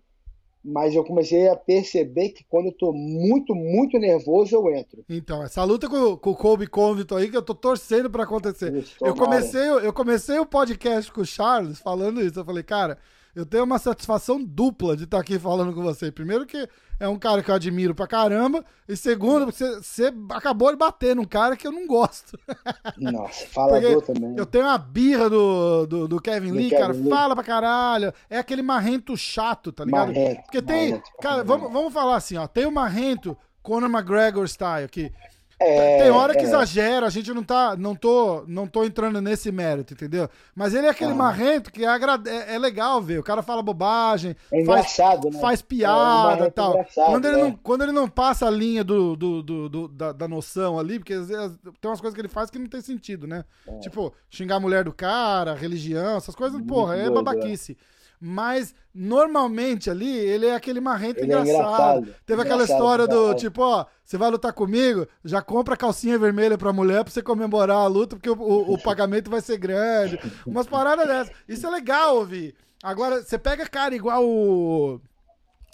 [0.65, 5.05] mas eu comecei a perceber que quando eu tô muito, muito nervoso, eu entro.
[5.07, 8.73] Então, essa luta com, com o Colby Covington aí, que eu tô torcendo para acontecer.
[8.73, 12.39] Isso, eu comecei, eu comecei o podcast com o Charles falando isso.
[12.39, 12.97] Eu falei, cara,
[13.35, 16.11] eu tenho uma satisfação dupla de estar aqui falando com você.
[16.11, 16.67] Primeiro que
[16.99, 18.63] é um cara que eu admiro pra caramba.
[18.87, 22.39] E segundo, você, você acabou de bater num cara que eu não gosto.
[22.97, 24.37] Nossa, falador também.
[24.37, 26.93] Eu tenho uma birra do, do, do Kevin do Lee, Kevin cara.
[26.93, 27.09] Lee.
[27.09, 28.13] Fala pra caralho.
[28.29, 30.07] É aquele marrento chato, tá ligado?
[30.07, 30.91] Marrento, Porque tem.
[30.91, 32.47] Marrento, cara, vamos, vamos falar assim, ó.
[32.47, 35.11] Tem o marrento Conor McGregor style, que
[35.57, 36.43] é, Tem hora que é.
[36.43, 40.29] exagera, a gente não tá, não tô, não tô entrando nesse mérito, entendeu?
[40.53, 41.15] Mas ele é aquele ah.
[41.15, 43.19] marrento que é, é, é, legal ver.
[43.19, 45.39] O cara fala bobagem, é faz, né?
[45.39, 46.85] faz piada e tal.
[46.93, 47.59] Quando ele, não, né?
[47.63, 51.13] quando ele não passa a linha do, do, do, do da, da, noção ali, porque
[51.13, 53.45] às vezes tem umas coisas que ele faz que não tem sentido, né?
[53.65, 53.79] É.
[53.79, 57.77] Tipo, xingar a mulher do cara, religião, essas coisas, Muito porra, é babaquice.
[58.19, 61.49] Mas normalmente ali ele é aquele marrento ele engraçado.
[61.49, 62.15] É engraçado.
[62.25, 66.57] Teve engraçado, aquela história do tipo, ó, você vai lutar comigo, já compra calcinha vermelha
[66.57, 70.19] pra mulher pra você comemorar a luta, porque o, o, o pagamento vai ser grande.
[70.45, 71.33] Umas paradas dessas.
[71.47, 72.55] Isso é legal ouvir.
[72.83, 75.01] Agora, você pega cara igual o.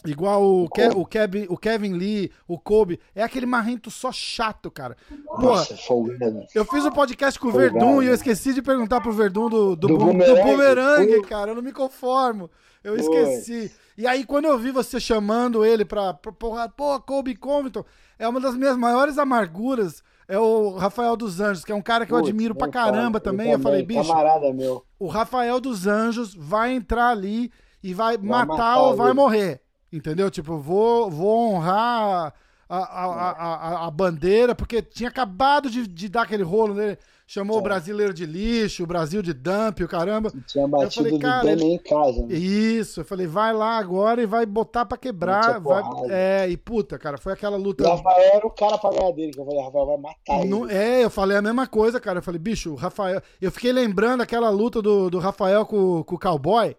[0.06, 4.72] Igual o, Ke o, Kevin, o Kevin Lee, o Kobe, é aquele marrento só chato,
[4.72, 4.98] cara.
[5.40, 5.76] Nossa,
[6.56, 9.76] eu fiz um podcast com o Verdun e eu esqueci de perguntar pro Verdun do,
[9.76, 11.52] do, do, boomerang, do boomerang cara.
[11.52, 12.50] Eu não me conformo.
[12.84, 13.72] Eu esqueci.
[13.98, 17.86] E aí, quando eu vi você chamando ele pra, pra porra, pô, Kobe Covington,
[18.18, 20.02] é uma das minhas maiores amarguras.
[20.28, 23.32] É o Rafael dos Anjos, que é um cara que eu admiro pra caramba cara,
[23.32, 23.52] também.
[23.52, 23.64] Eu, também.
[23.64, 24.84] falei, bicho, camarada meu.
[24.98, 27.52] o Rafael dos Anjos vai entrar ali
[27.84, 29.61] e vai, vai matar, matar, ou vai morrer.
[29.92, 30.32] Entendeu?
[30.32, 32.34] Tipo, vou, vou honrar
[32.70, 36.98] a, a, a, a, bandeira, porque tinha acabado de, de dar aquele rolo nele.
[37.28, 40.30] Chamou o brasileiro de lixo, o Brasil de dump, o caramba.
[40.46, 41.64] Tinha batido eu falei, cara, ele...
[41.64, 42.26] em casa.
[42.26, 42.34] Né?
[42.34, 45.58] Isso, eu falei, vai lá agora e vai botar pra quebrar.
[45.62, 45.82] Vai...
[46.10, 47.86] É, e puta, cara, foi aquela luta.
[47.86, 50.70] O Rafael era o cara pra ganhar dele, que eu falei, Rafael vai matar Não,
[50.70, 52.20] É, eu falei a mesma coisa, cara.
[52.20, 53.22] Eu falei, bicho, o Rafael.
[53.42, 56.76] Eu fiquei lembrando aquela luta do, do Rafael com, com o cowboy.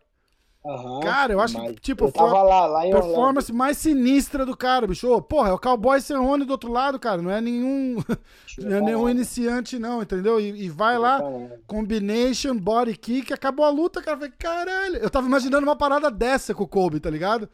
[0.64, 3.54] Uhum, Cara, eu acho que, tipo, eu tava lá, lá performance Orlando.
[3.58, 5.10] mais sinistra do cara, bicho.
[5.10, 7.20] Ô, porra, é o Cowboy Cerrone do outro lado, cara.
[7.20, 7.96] Não é nenhum,
[8.58, 10.38] não é nenhum iniciante, não, entendeu?
[10.38, 11.20] E, e vai lá,
[11.66, 14.16] combination, body kick, acabou a luta, cara.
[14.16, 14.96] Falei, caralho.
[14.98, 17.48] Eu tava imaginando uma parada dessa com o Kobe, tá ligado?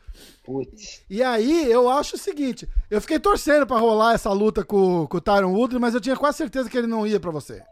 [0.44, 1.03] Putz.
[1.09, 5.16] E aí, eu acho o seguinte: eu fiquei torcendo pra rolar essa luta com, com
[5.16, 7.62] o Tyron Woodley, mas eu tinha quase certeza que ele não ia pra você.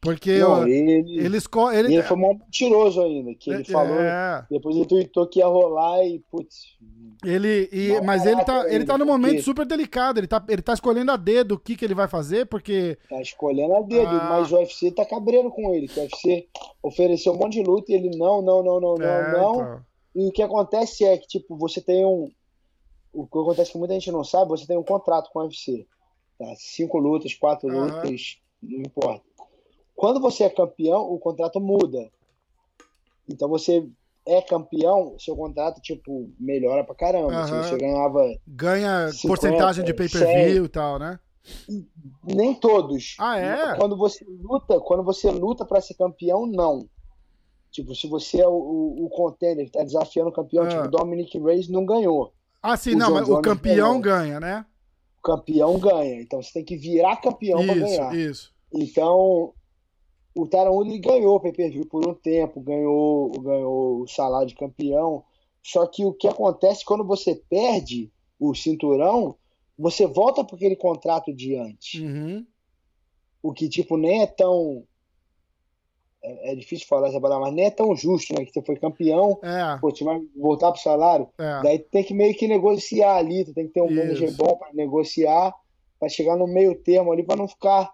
[0.00, 4.46] Porque não, ele, ele, ele, ele foi um mentiroso ainda, que ele é, falou, é.
[4.50, 6.78] depois ele tweetou que ia rolar e, putz...
[7.22, 10.72] Ele, e, mas ele tá, ele tá num momento super delicado, ele tá, ele tá
[10.72, 12.96] escolhendo a dedo o que, que ele vai fazer, porque...
[13.10, 14.26] Tá escolhendo a dedo, ah.
[14.30, 16.48] mas o UFC tá cabreiro com ele, que o UFC
[16.82, 19.54] ofereceu um monte de luta e ele não, não, não, não, é, não, não.
[19.54, 19.84] Então.
[20.14, 22.30] E o que acontece é que, tipo, você tem um...
[23.12, 25.86] O que acontece que muita gente não sabe, você tem um contrato com o UFC,
[26.38, 26.46] tá?
[26.56, 29.29] Cinco lutas, quatro lutas, não importa
[30.00, 32.10] quando você é campeão, o contrato muda.
[33.28, 33.86] Então você
[34.26, 37.42] é campeão, seu contrato, tipo, melhora pra caramba.
[37.42, 37.46] Uhum.
[37.46, 38.34] Se você ganhava.
[38.48, 41.20] Ganha 50, porcentagem de pay-per-view e tal, né?
[42.24, 43.14] Nem todos.
[43.18, 43.76] Ah, é?
[43.76, 46.88] Quando você luta, quando você luta para ser campeão, não.
[47.70, 51.38] Tipo, se você é o, o, o contender que tá desafiando o campeão, tipo, Dominic
[51.38, 52.32] Reyes não ganhou.
[52.62, 54.00] Ah, sim, o não, John mas Jones o campeão ganhou.
[54.00, 54.64] ganha, né?
[55.18, 56.22] O campeão ganha.
[56.22, 58.16] Então você tem que virar campeão isso, pra ganhar.
[58.16, 58.50] Isso.
[58.72, 59.52] Então,
[60.34, 65.24] o Tyron ganhou o pay-per-view por um tempo, ganhou, ganhou o salário de campeão.
[65.62, 69.36] Só que o que acontece quando você perde o cinturão,
[69.78, 72.00] você volta para aquele contrato de antes.
[72.00, 72.46] Uhum.
[73.42, 74.84] O que, tipo, nem é tão.
[76.22, 78.44] É, é, difícil falar essa palavra, mas nem é tão justo, né?
[78.44, 79.78] Que você foi campeão, é.
[79.80, 81.28] pô, você vai voltar pro salário.
[81.38, 81.62] É.
[81.62, 83.96] Daí tem que meio que negociar ali, tu tem que ter um Isso.
[83.96, 85.54] manager bom para negociar,
[85.98, 87.90] para chegar no meio termo ali, para não ficar,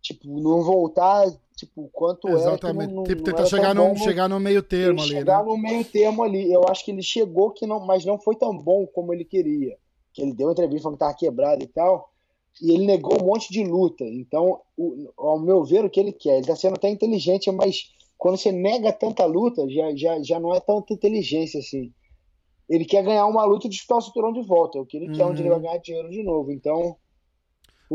[0.00, 1.26] tipo, não voltar
[1.60, 2.92] tipo, quanto Exatamente.
[2.92, 5.44] é que tipo, tentar chegar, no, chegar no meio termo ali, chegar né?
[5.44, 6.50] no meio termo ali.
[6.50, 9.76] Eu acho que ele chegou, que não, mas não foi tão bom como ele queria.
[10.12, 12.10] Que ele deu uma entrevista falando que tava quebrado e tal,
[12.60, 14.04] e ele negou um monte de luta.
[14.04, 17.90] Então, o, ao meu ver, o que ele quer, ele tá sendo até inteligente, mas
[18.16, 21.92] quando você nega tanta luta, já, já, já não é tanta inteligência assim.
[22.68, 24.78] Ele quer ganhar uma luta e disputar o cinturão de volta.
[24.78, 25.14] É o que ele uhum.
[25.14, 26.52] quer, onde ele vai ganhar dinheiro de novo.
[26.52, 26.96] Então,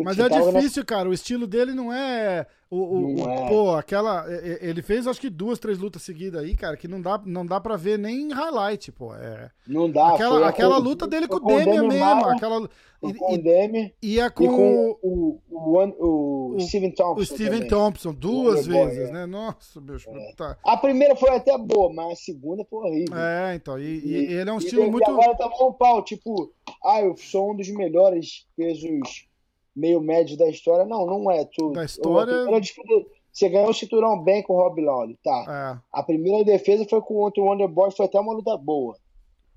[0.03, 1.09] mas é difícil, cara.
[1.09, 2.45] O estilo dele não é.
[2.69, 3.47] O, o, o é.
[3.47, 4.25] Pô, aquela.
[4.59, 7.61] Ele fez acho que duas, três lutas seguidas aí, cara, que não dá, não dá
[7.61, 9.13] pra ver nem highlight, pô.
[9.15, 9.49] É...
[9.65, 10.13] Não dá.
[10.13, 12.25] Aquela, aquela luta dele com o Demi mesmo.
[12.25, 12.69] Aquela...
[13.03, 13.93] E, com o Demi.
[14.01, 17.21] E é com, e com o, o, o, Steven Thompson.
[17.21, 17.69] O Steven também.
[17.69, 19.25] Thompson, duas vezes, né?
[19.25, 20.09] Nossa, bicho.
[20.09, 20.33] É.
[20.35, 20.57] Tá.
[20.63, 23.17] A primeira foi até boa, mas a segunda foi horrível.
[23.17, 23.79] É, então.
[23.79, 25.09] E, e, e ele é um estilo muito.
[25.09, 26.51] E agora tá um pau, tipo,
[26.83, 29.27] ah, eu sou um dos melhores pesos
[29.75, 30.85] meio médio da história.
[30.85, 31.45] Não, não é.
[31.45, 32.33] Tu, da história.
[33.31, 35.81] você ganhou o cinturão bem com o Rob Lawler, tá?
[35.81, 35.81] É.
[35.91, 38.95] A primeira defesa foi com o outro Wonderboy, foi até uma luta boa,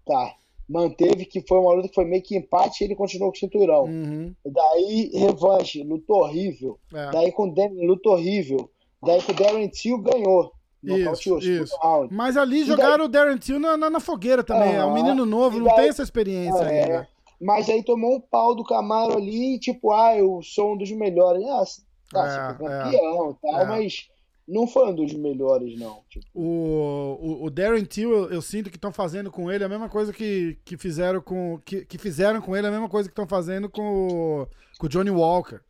[0.04, 0.34] tá?
[0.68, 3.40] Manteve que foi uma luta que foi meio que empate e ele continuou com o
[3.40, 3.84] cinturão.
[3.84, 4.34] Uhum.
[4.44, 6.78] Daí, revanche, luta horrível.
[6.92, 7.10] É.
[7.10, 8.70] Daí com o Danny, luta horrível.
[9.02, 10.52] Daí com o Darren Till ganhou.
[10.82, 11.76] Isso, isso.
[12.10, 13.06] Mas ali e jogaram daí...
[13.06, 14.74] o Darren Till na, na, na fogueira também.
[14.74, 17.08] é um menino novo, não tem essa experiência é, ainda.
[17.40, 21.44] Mas aí tomou um pau do Camaro ali, tipo, ah, eu sou um dos melhores.
[21.46, 21.64] Ah,
[22.12, 22.82] tá, é, você foi é.
[22.82, 23.64] campeão e tal, é.
[23.66, 24.08] mas
[24.48, 26.00] não foi um dos melhores, não.
[26.08, 26.26] Tipo.
[26.34, 29.88] O, o, o, Darren Till, eu, eu sinto que estão fazendo com ele a mesma
[29.88, 31.60] coisa que, que fizeram com.
[31.64, 34.46] Que, que fizeram com ele a mesma coisa que estão fazendo com,
[34.78, 35.60] com o Johnny Walker.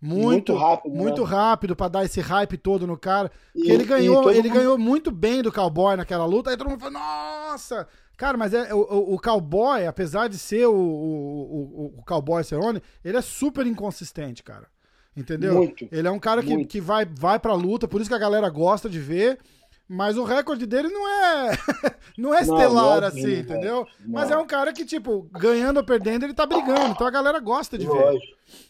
[0.00, 1.28] Muito, muito rápido, muito né?
[1.28, 3.32] rápido para dar esse hype todo no cara.
[3.54, 4.58] E, ele ganhou, ele mundo...
[4.58, 6.50] ganhou muito bem do cowboy naquela luta.
[6.50, 10.74] Aí todo mundo falou: Nossa, Cara, mas é, o, o cowboy, apesar de ser o,
[10.74, 14.68] o, o, o cowboy Cerrone, ele é super inconsistente, cara.
[15.16, 15.54] Entendeu?
[15.54, 15.88] Muito.
[15.92, 18.48] Ele é um cara que, que vai, vai pra luta, por isso que a galera
[18.48, 19.38] gosta de ver.
[19.86, 21.50] Mas o recorde dele não é
[22.16, 23.86] não é estelar não, não, assim, entendeu?
[24.00, 24.12] Não.
[24.14, 26.92] Mas é um cara que, tipo, ganhando ou perdendo, ele tá brigando.
[26.92, 28.18] Então a galera gosta de ver.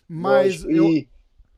[0.09, 0.73] Mas Lógico.
[0.73, 1.09] E,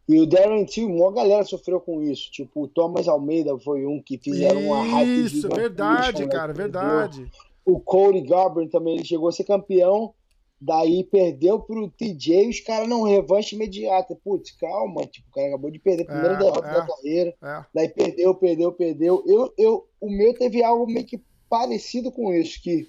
[0.09, 2.31] e o Darren Till, uma galera sofreu com isso.
[2.31, 5.25] Tipo, o Thomas Almeida foi um que fizeram uma hype.
[5.25, 7.27] Isso, verdade, cara, verdade.
[7.66, 10.14] O Cody Garbrandt também ele chegou a ser campeão,
[10.61, 14.16] daí perdeu pro TJ, os caras não revanche imediata.
[14.24, 17.35] Putz, calma, tipo, o cara acabou de perder a primeira é, derrota é, da carreira.
[17.42, 17.64] É.
[17.74, 19.24] Daí perdeu, perdeu, perdeu.
[19.26, 22.88] Eu, eu, o meu teve algo meio que parecido com isso, que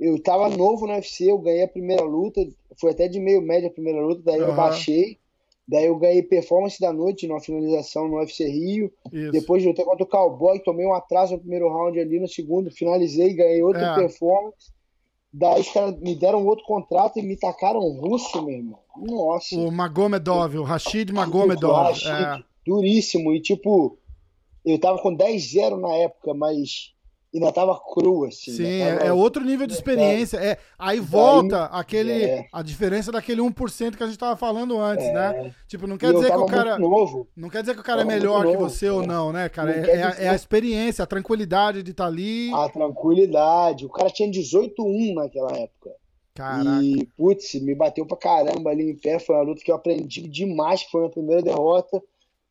[0.00, 2.46] eu tava novo no UFC, eu ganhei a primeira luta,
[2.78, 4.48] foi até de meio média a primeira luta, daí uhum.
[4.48, 5.18] eu baixei.
[5.68, 8.92] Daí eu ganhei performance da noite numa finalização no UFC Rio.
[9.12, 9.32] Isso.
[9.32, 12.70] Depois de lutar contra o Cowboy, tomei um atraso no primeiro round ali, no segundo
[12.70, 13.94] finalizei, ganhei outra é.
[13.96, 14.72] performance.
[15.32, 18.78] Daí os caras me deram outro contrato e me tacaram russo, meu irmão.
[18.96, 19.56] Nossa.
[19.56, 21.88] O Magomedov, o Rashid Magomedov.
[21.88, 22.42] Rashid, é.
[22.64, 23.32] Duríssimo.
[23.34, 23.98] E tipo,
[24.64, 26.94] eu tava com 10-0 na época, mas
[27.38, 28.52] ainda tava crua, assim.
[28.52, 29.04] Sim, tava...
[29.04, 30.38] é, outro nível de experiência.
[30.38, 32.46] É, aí volta Daí, aquele, é.
[32.52, 35.12] a diferença daquele 1% que a gente tava falando antes, é.
[35.12, 35.54] né?
[35.68, 36.78] Tipo, não quer dizer que o cara.
[36.78, 37.28] Novo.
[37.36, 39.72] Não quer dizer que o cara é melhor que você ou não, né, cara?
[39.72, 42.52] É, é, é, a experiência, a tranquilidade de estar tá ali.
[42.52, 43.86] A tranquilidade.
[43.86, 45.90] O cara tinha 18-1 naquela época.
[46.34, 46.82] Caraca.
[46.82, 49.18] E, putz, me bateu pra caramba ali em pé.
[49.18, 52.02] Foi uma luta que eu aprendi demais, que foi a minha primeira derrota.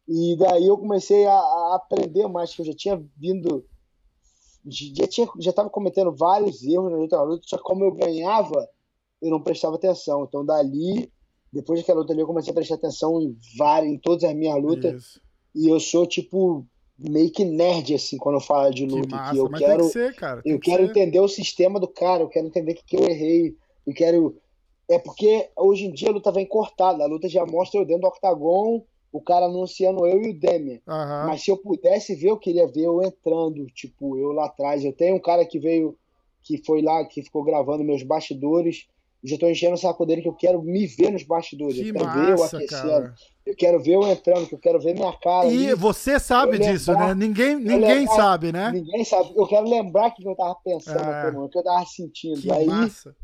[0.07, 3.65] E daí eu comecei a, a aprender mais, que eu já tinha vindo
[4.67, 7.91] já tinha já estava cometendo vários erros na luta, na luta, só que como eu
[7.91, 8.67] ganhava,
[9.21, 10.25] eu não prestava atenção.
[10.27, 11.11] Então dali,
[11.51, 14.61] depois daquela luta ali, eu comecei a prestar atenção em várias, em todas as minhas
[14.61, 15.03] lutas.
[15.03, 15.21] Isso.
[15.55, 16.65] E eu sou tipo
[16.97, 19.91] meio que nerd assim quando eu falo de luta, que, massa, que eu quero que
[19.91, 20.89] ser, cara, eu que quero ser.
[20.91, 23.55] entender o sistema do cara, eu quero entender o que, que eu errei,
[23.85, 24.37] eu quero
[24.89, 28.03] é porque hoje em dia a luta vem cortada, a luta já mostra eu dentro
[28.03, 28.83] do octagon
[29.17, 30.79] o cara anunciando eu e o Demian.
[30.85, 31.27] Uhum.
[31.27, 34.83] Mas se eu pudesse ver, eu queria ver eu entrando, tipo, eu lá atrás.
[34.83, 35.97] Eu tenho um cara que veio,
[36.43, 38.87] que foi lá, que ficou gravando meus bastidores.
[39.23, 41.77] Já tô enchendo o saco dele que eu quero me ver nos bastidores.
[41.77, 42.89] Que eu quero massa, ver eu aquecendo.
[42.89, 43.15] Cara.
[43.45, 45.47] Eu quero ver eu entrando, que eu quero ver minha cara.
[45.47, 45.75] E ali.
[45.75, 47.25] você sabe eu disso, lembrar, né?
[47.25, 48.71] Ninguém, ninguém lembrar, sabe, né?
[48.73, 49.31] Ninguém sabe.
[49.33, 51.29] Eu quero lembrar o que eu tava pensando, é.
[51.29, 52.41] o que eu tava sentindo.
[52.41, 53.15] Que Aí, massa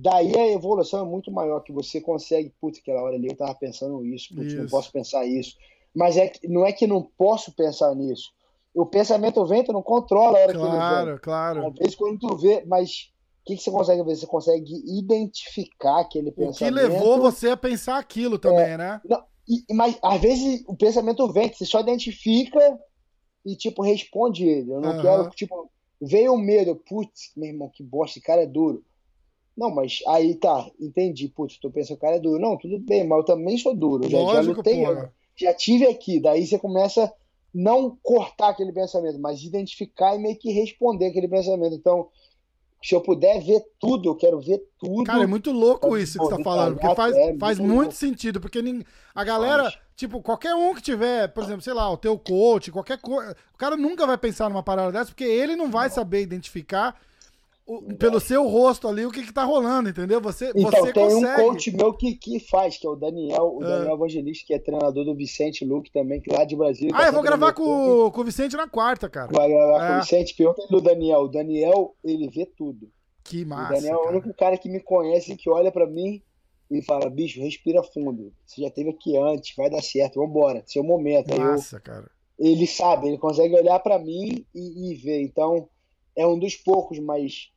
[0.00, 3.52] Daí a evolução é muito maior, que você consegue, putz, aquela hora ali eu tava
[3.56, 4.62] pensando isso, putz, isso.
[4.62, 5.56] não posso pensar isso.
[5.92, 8.30] Mas é que, não é que não posso pensar nisso.
[8.72, 10.78] O pensamento vem, tu não controla a hora claro, que ele vem.
[10.78, 11.66] Claro, claro.
[11.66, 13.10] Às vezes quando tu vê, mas
[13.42, 14.14] o que, que você consegue ver?
[14.14, 16.76] Você consegue identificar aquele pensamento.
[16.76, 19.00] O que levou você a pensar aquilo também, é, né?
[19.04, 22.78] Não, e, mas às vezes o pensamento vem, você só identifica
[23.44, 24.70] e tipo responde ele.
[24.70, 25.02] Eu não uhum.
[25.02, 25.68] quero, tipo,
[26.00, 28.84] veio o medo, putz, meu irmão, que bosta, esse cara é duro.
[29.58, 31.26] Não, mas aí tá, entendi.
[31.28, 32.40] Putz, tu pensa que o cara é duro.
[32.40, 34.08] Não, tudo bem, mas eu também sou duro.
[34.08, 36.20] Já, Lógico, já lutei, já tive aqui.
[36.20, 37.12] Daí você começa
[37.52, 41.74] não cortar aquele pensamento, mas identificar e meio que responder aquele pensamento.
[41.74, 42.06] Então,
[42.80, 45.02] se eu puder ver tudo, eu quero ver tudo.
[45.02, 47.94] Cara, é muito louco isso que você tá falando, porque faz, é, faz muito, muito
[47.94, 48.62] sentido, porque
[49.12, 52.98] a galera, tipo, qualquer um que tiver, por exemplo, sei lá, o teu coach, qualquer
[52.98, 56.96] coisa, o cara nunca vai pensar numa parada dessa, porque ele não vai saber identificar
[57.68, 60.22] o, pelo seu rosto ali o que, que tá rolando, entendeu?
[60.22, 61.42] Você, então, você tem consegue.
[61.42, 63.68] um coach meu que, que faz, que é o Daniel, o é.
[63.68, 66.92] Daniel Evangelista, que é treinador do Vicente Luke também, que lá de Brasília.
[66.94, 69.30] Ah, eu vou gravar com, com o Vicente na quarta, cara.
[69.30, 69.88] Vai gravar é.
[69.88, 71.20] com o Vicente, pergunta do Daniel.
[71.20, 72.90] O Daniel, ele vê tudo.
[73.22, 73.72] Que massa.
[73.72, 74.06] O Daniel cara.
[74.06, 76.22] é o único cara que me conhece, que olha para mim
[76.70, 78.32] e fala, bicho, respira fundo.
[78.46, 81.38] Você já teve aqui antes, vai dar certo, vambora, seu momento.
[81.38, 82.10] Massa, eu, cara.
[82.38, 85.20] Ele sabe, ele consegue olhar para mim e, e ver.
[85.20, 85.68] Então,
[86.16, 87.50] é um dos poucos, mas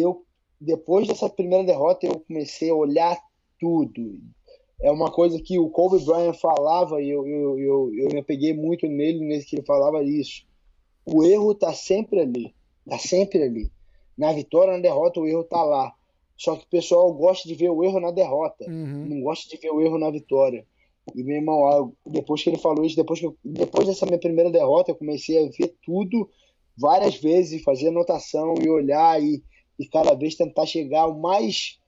[0.00, 0.24] eu
[0.60, 3.18] depois dessa primeira derrota eu comecei a olhar
[3.58, 4.18] tudo.
[4.80, 8.52] É uma coisa que o Kobe Bryant falava e eu, eu, eu, eu me peguei
[8.52, 10.44] muito nele nesse que ele falava isso.
[11.06, 12.54] O erro tá sempre ali,
[12.88, 13.70] tá sempre ali.
[14.16, 15.92] Na vitória, na derrota, o erro tá lá.
[16.36, 19.06] Só que o pessoal gosta de ver o erro na derrota, uhum.
[19.06, 20.66] não gosta de ver o erro na vitória.
[21.14, 24.50] E meu irmão, depois que ele falou isso, depois, que eu, depois dessa minha primeira
[24.50, 26.28] derrota, eu comecei a ver tudo
[26.76, 29.42] várias vezes, fazer anotação e olhar e
[29.78, 31.78] e cada vez tentar chegar o mais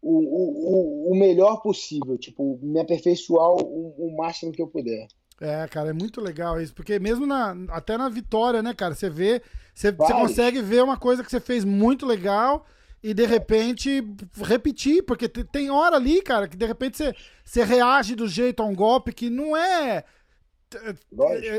[0.00, 5.08] o, o, o melhor possível, tipo, me aperfeiçoar o, o máximo que eu puder.
[5.40, 9.10] É, cara, é muito legal isso, porque mesmo na, até na vitória, né, cara, você
[9.10, 9.42] vê,
[9.74, 12.64] você, você consegue ver uma coisa que você fez muito legal
[13.02, 14.02] e de repente
[14.42, 17.14] repetir, porque tem hora ali, cara, que de repente você,
[17.44, 20.04] você reage do jeito a um golpe que não é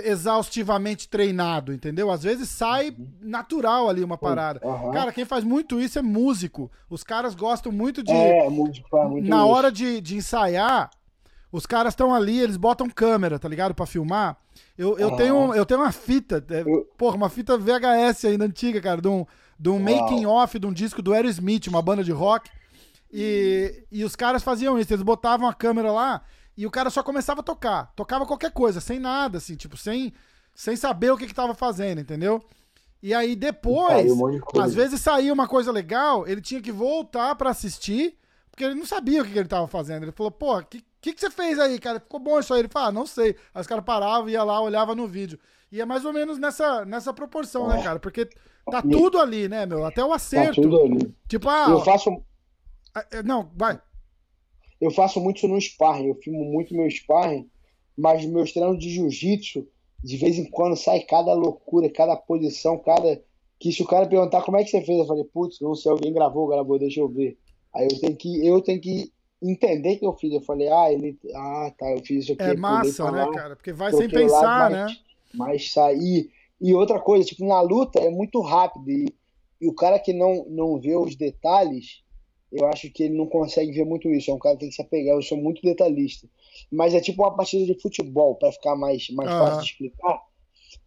[0.04, 2.12] exaustivamente treinado, entendeu?
[2.12, 3.08] Às vezes sai uhum.
[3.22, 4.60] natural ali uma parada.
[4.66, 4.92] Uhum.
[4.92, 6.70] Cara, quem faz muito isso é músico.
[6.90, 8.12] Os caras gostam muito de.
[8.12, 9.48] É, músico faz muito Na isso.
[9.48, 10.90] hora de, de ensaiar,
[11.52, 13.74] os caras estão ali, eles botam câmera, tá ligado?
[13.74, 14.38] Pra filmar.
[14.78, 15.16] Eu, eu, uhum.
[15.16, 16.64] tenho, eu tenho uma fita, é,
[16.98, 19.26] porra, uma fita VHS ainda antiga, cara, de um,
[19.58, 22.50] de um making off de um disco do Aerosmith, uma banda de rock.
[23.12, 26.22] E, e os caras faziam isso, eles botavam a câmera lá
[26.58, 27.94] e o cara só começava a tocar.
[27.96, 30.12] Tocava qualquer coisa, sem nada, assim, tipo, sem,
[30.56, 32.44] sem saber o que, que tava fazendo, entendeu?
[33.02, 37.36] E aí depois, um de às vezes saía uma coisa legal, ele tinha que voltar
[37.36, 38.18] para assistir,
[38.50, 40.04] porque ele não sabia o que, que ele tava fazendo.
[40.04, 42.00] Ele falou, pô, o que, que, que você fez aí, cara?
[42.00, 42.62] Ficou bom isso aí?
[42.62, 43.36] Ele falou, ah, não sei.
[43.54, 45.40] Aí os caras paravam, ia lá, olhava no vídeo.
[45.72, 48.00] E é mais ou menos nessa, nessa proporção, né, cara?
[48.00, 48.28] Porque
[48.72, 49.86] tá tudo ali, né, meu?
[49.86, 50.56] Até o acerto.
[50.56, 51.16] Tá tudo ali.
[51.28, 51.68] Tipo, ah.
[51.70, 52.10] Eu faço.
[52.96, 53.80] Ah, é, não, vai.
[54.80, 57.50] Eu faço muito isso no sparring, eu filmo muito meu sparring,
[57.98, 59.68] mas meus treinos de jiu-jitsu,
[60.04, 63.22] de vez em quando sai cada loucura, cada posição, cada.
[63.60, 65.92] Que se o cara perguntar como é que você fez, eu falei, putz, não sei,
[65.92, 67.38] alguém gravou, gravou, deixa eu ver.
[67.74, 69.12] Aí eu tenho que, eu tenho que
[69.42, 70.34] entender que eu fiz.
[70.34, 71.18] Eu falei, ah, ele.
[71.34, 72.44] Ah, tá, eu fiz isso aqui.
[72.44, 73.56] É massa, né, cara?
[73.56, 74.88] Porque vai sem pensar, né?
[75.34, 76.30] Mas sair.
[76.60, 78.90] E outra coisa, tipo, na luta é muito rápido.
[78.90, 79.14] E,
[79.62, 82.04] e o cara que não, não vê os detalhes,
[82.52, 84.32] eu acho que ele não consegue ver muito isso.
[84.32, 85.16] É um cara que tem que se apegar.
[85.16, 86.28] Eu sou muito detalhista.
[86.72, 89.40] Mas é tipo uma partida de futebol, para ficar mais, mais uhum.
[89.40, 90.22] fácil de explicar.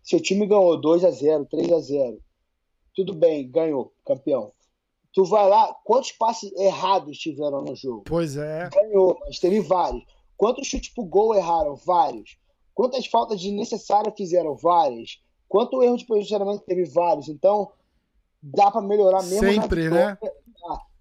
[0.02, 2.18] Seu time ganhou 2 a 0 3 a 0
[2.94, 4.52] Tudo bem, ganhou, campeão.
[5.12, 8.04] Tu vai lá, quantos passes errados tiveram no jogo?
[8.06, 8.68] Pois é.
[8.72, 10.04] Ganhou, mas teve vários.
[10.36, 11.74] Quantos chutes pro gol erraram?
[11.76, 12.38] Vários.
[12.72, 14.54] Quantas faltas desnecessárias fizeram?
[14.54, 15.20] Várias.
[15.48, 16.84] Quanto erro de posicionamento teve?
[16.84, 17.28] Vários.
[17.28, 17.72] Então,
[18.40, 19.40] dá para melhorar mesmo.
[19.40, 20.16] Sempre, né?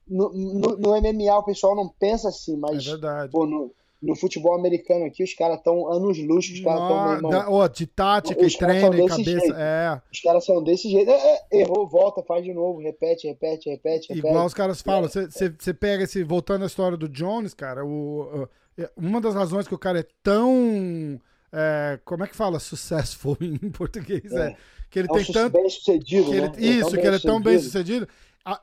[0.10, 3.28] No, no, no, MMA o pessoal não pensa assim, mas é.
[3.28, 6.82] Pô, no, no futebol americano aqui, os caras estão anos luz, os caras
[7.16, 7.54] estão.
[7.54, 9.24] Oh, de tática e treino e cabeça.
[9.24, 9.56] Jeito.
[9.56, 10.02] É.
[10.12, 11.12] Os caras são desse jeito.
[11.12, 11.14] É,
[11.52, 14.12] é, errou, volta, faz de novo, repete, repete, repete.
[14.14, 14.48] Igual repete.
[14.48, 16.24] os caras falam, você pega esse.
[16.24, 18.48] Voltando à história do Jones, cara, o,
[18.78, 21.20] é, uma das razões que o cara é tão.
[21.52, 24.32] É, como é que fala successful em português?
[24.32, 24.56] É, é
[24.90, 25.54] que ele é tem tanto.
[25.54, 26.54] Bem sucedido, ele, né?
[26.58, 28.08] Isso, que ele é tão bem sucedido.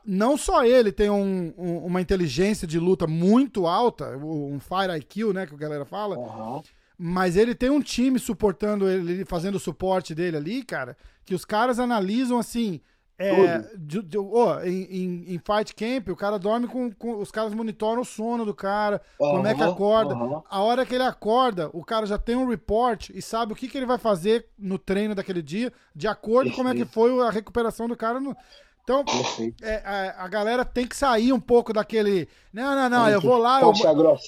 [0.05, 5.33] Não só ele tem um, um, uma inteligência de luta muito alta, um Fire IQ,
[5.33, 6.61] né, que a galera fala, uhum.
[6.97, 11.45] mas ele tem um time suportando ele, fazendo o suporte dele ali, cara, que os
[11.45, 12.81] caras analisam assim,
[13.19, 17.31] é, de, de, oh, em, em, em, Fight Camp, o cara dorme com, com, Os
[17.31, 20.13] caras monitoram o sono do cara, uhum, como é que acorda.
[20.13, 20.43] Uhum.
[20.47, 23.67] A hora que ele acorda, o cara já tem um report e sabe o que,
[23.67, 27.19] que ele vai fazer no treino daquele dia, de acordo com como é que foi
[27.25, 28.19] a recuperação do cara.
[28.19, 28.37] No...
[28.87, 29.03] Então,
[29.61, 32.25] é, a, a, galera tem que sair um pouco daquele.
[32.53, 33.73] Não, não, não, eu vou lá, eu,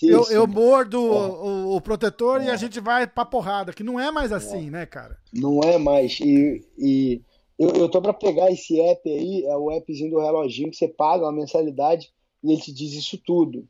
[0.01, 1.01] eu, eu mordo é.
[1.01, 2.47] o, o, protetor é.
[2.47, 5.17] e a gente vai pra porrada, que não é mais assim, né, cara?
[5.33, 6.19] Não é mais.
[6.19, 6.61] E.
[6.77, 7.21] e
[7.57, 10.89] eu, eu tô para pegar esse app aí, é o appzinho do reloginho que você
[10.89, 12.09] paga uma mensalidade
[12.43, 13.65] e ele te diz isso tudo.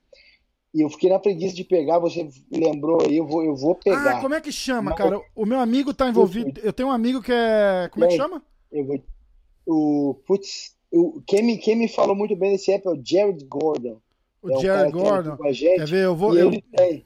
[0.73, 4.17] E eu fiquei na preguiça de pegar, você lembrou aí, eu vou, eu vou pegar.
[4.17, 5.21] Ah, como é que chama, Mas, cara?
[5.35, 6.59] O meu amigo tá envolvido.
[6.63, 7.87] Eu tenho um amigo que é.
[7.91, 8.41] Como é que chama?
[8.71, 9.03] Eu vou.
[9.67, 10.15] O.
[10.25, 13.99] Putz, o, quem, me, quem me falou muito bem desse app é o Jared Gordon.
[14.41, 15.37] O é Jared Gordon.
[15.37, 16.05] Quer ver?
[16.05, 16.37] Eu vou.
[16.37, 16.47] Eu...
[16.47, 17.05] Ele tem.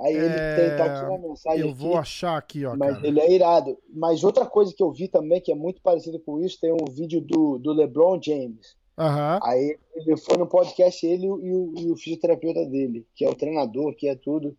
[0.00, 0.56] Aí ele é...
[0.56, 1.60] tem, tá aqui uma mensagem.
[1.60, 2.76] Eu vou achar aqui, ó.
[2.76, 3.06] Mas cara.
[3.06, 3.76] ele é irado.
[3.92, 6.90] Mas outra coisa que eu vi também, que é muito parecido com isso, tem um
[6.90, 8.76] vídeo do, do LeBron James.
[8.96, 9.38] Uhum.
[9.42, 13.34] Aí ele foi no podcast, ele e o, e o fisioterapeuta dele, que é o
[13.34, 14.56] treinador, que é tudo.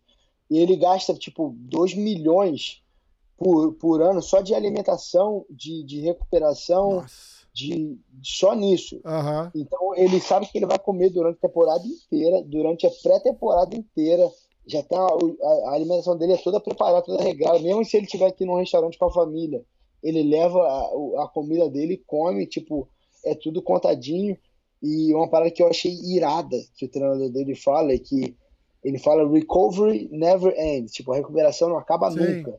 [0.50, 2.82] E ele gasta, tipo, 2 milhões
[3.36, 7.04] por, por ano só de alimentação, de, de recuperação,
[7.52, 9.00] de, só nisso.
[9.04, 9.50] Uhum.
[9.54, 14.30] Então ele sabe que ele vai comer durante a temporada inteira, durante a pré-temporada inteira
[14.66, 17.58] já tá a, a, alimentação dele é toda preparada, toda regrada.
[17.58, 19.64] Mesmo se ele estiver aqui num restaurante com a família,
[20.02, 22.88] ele leva a, a, comida dele e come, tipo,
[23.24, 24.36] é tudo contadinho.
[24.82, 28.34] E uma parada que eu achei irada que o treinador dele fala é que
[28.82, 32.18] ele fala recovery never ends, tipo, a recuperação não acaba Sim.
[32.18, 32.58] nunca.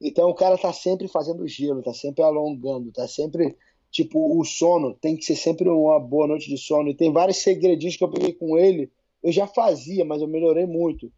[0.00, 3.56] Então o cara tá sempre fazendo gelo, tá sempre alongando, tá sempre
[3.90, 6.88] tipo, o sono tem que ser sempre uma boa noite de sono.
[6.88, 8.90] E tem vários segredinhos que eu peguei com ele.
[9.22, 11.10] Eu já fazia, mas eu melhorei muito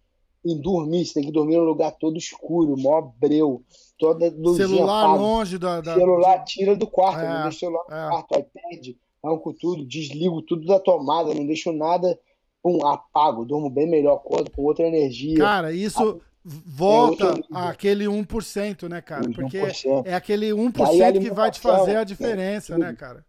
[0.44, 3.62] em dormir, você tem que dormir num lugar todo escuro, mó breu,
[3.98, 5.20] toda luzinha Celular paga.
[5.20, 8.08] longe da, da, Celular tira do quarto, é, não deixa o celular no é.
[8.08, 12.18] quarto, iPad, arranco tudo, desligo tudo da tomada, não deixo nada,
[12.62, 15.36] pum, apago, durmo bem melhor, acordo com outra energia.
[15.36, 19.30] Cara, isso volta é àquele 1%, né, cara?
[19.30, 20.06] Porque 1%.
[20.06, 23.24] é aquele 1% que vai te fazer a diferença, né, cara?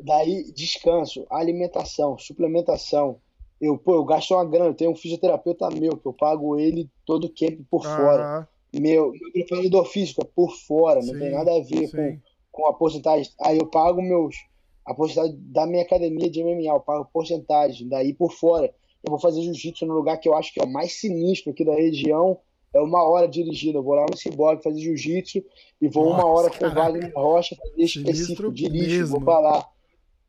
[0.00, 3.20] Daí, descanso, alimentação, suplementação,
[3.60, 6.90] eu, pô, eu gasto uma grana, eu tenho um fisioterapeuta meu, que eu pago ele
[7.06, 7.96] todo o camp por ah.
[7.96, 8.48] fora.
[8.74, 12.18] Meu, meu preparador físico é por fora, sim, não tem nada a ver com,
[12.50, 13.32] com a porcentagem.
[13.40, 14.36] Aí eu pago meus.
[14.84, 18.66] A porcentagem da minha academia de MMA, eu pago porcentagem, daí por fora.
[19.02, 21.64] Eu vou fazer jiu-jitsu no lugar que eu acho que é o mais sinistro aqui
[21.64, 22.38] da região.
[22.74, 23.78] É uma hora dirigida.
[23.78, 25.42] Eu vou lá no Ciborgue fazer jiu-jitsu
[25.80, 29.68] e vou Nossa, uma hora com o Wagner Rocha fazer específico, dirijo, vou pra lá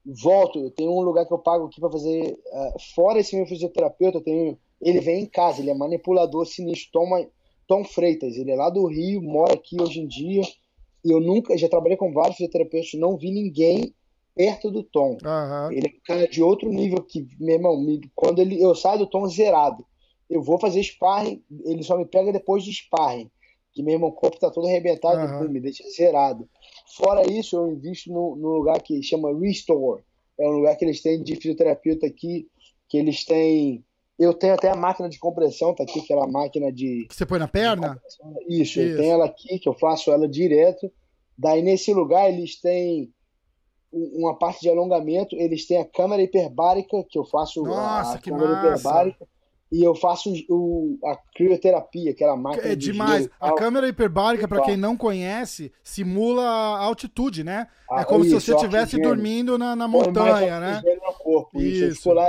[0.06, 2.34] volto, eu tenho um lugar que eu pago aqui para fazer.
[2.34, 4.58] Uh, fora esse meu fisioterapeuta, eu tenho.
[4.82, 7.28] Ele vem em casa, ele é manipulador sinistro, Tom,
[7.66, 10.44] Tom Freitas, ele é lá do Rio, mora aqui hoje em dia.
[11.04, 13.94] E eu nunca, já trabalhei com vários fisioterapeutas, não vi ninguém
[14.36, 15.18] perto do Tom.
[15.24, 15.72] Uhum.
[15.72, 19.00] Ele é um cara de outro nível que, meu irmão, me, quando ele, eu saio
[19.00, 19.86] do Tom zerado,
[20.30, 23.30] eu vou fazer sparring, ele só me pega depois de sparring.
[23.72, 25.50] Que meu irmão, o corpo tá todo arrebentado, uhum.
[25.50, 26.48] me deixa zerado.
[26.96, 30.02] Fora isso, eu invisto no, no, lugar que chama Restore.
[30.40, 32.48] É um lugar que eles têm de fisioterapeuta aqui,
[32.88, 33.84] que eles têm.
[34.18, 37.06] Eu tenho até a máquina de compressão, tá aqui, aquela máquina de.
[37.10, 38.00] Que você põe na perna?
[38.48, 40.90] Isso, Isso, eu tenho ela aqui, que eu faço ela direto.
[41.38, 43.14] Daí nesse lugar eles têm
[43.92, 48.30] uma parte de alongamento, eles têm a câmera hiperbárica, que eu faço Nossa, a que
[48.30, 48.68] câmera massa.
[48.68, 49.28] hiperbárica.
[49.72, 52.72] E eu faço o, a crioterapia, aquela máquina.
[52.72, 53.28] É demais.
[53.40, 57.68] a câmera hiperbárica, para quem não conhece, simula a altitude, né?
[57.90, 60.82] Ah, é como isso, se você estivesse dormindo na, na montanha, né?
[60.84, 61.86] No corpo, isso.
[61.86, 62.14] isso.
[62.14, 62.28] Lá,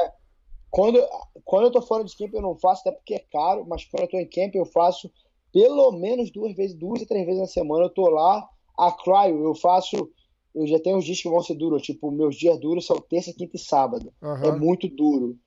[0.70, 0.98] quando,
[1.44, 4.04] quando eu tô fora de camp, eu não faço, até porque é caro, mas quando
[4.04, 5.10] eu tô em camp, eu faço
[5.52, 7.84] pelo menos duas vezes, duas e três vezes na semana.
[7.84, 10.10] Eu tô lá, a cryo, eu faço.
[10.54, 13.32] Eu já tenho uns dias que vão ser duros, tipo, meus dias duros são terça,
[13.32, 14.10] quinta e sábado.
[14.22, 14.44] Uhum.
[14.44, 15.38] É muito duro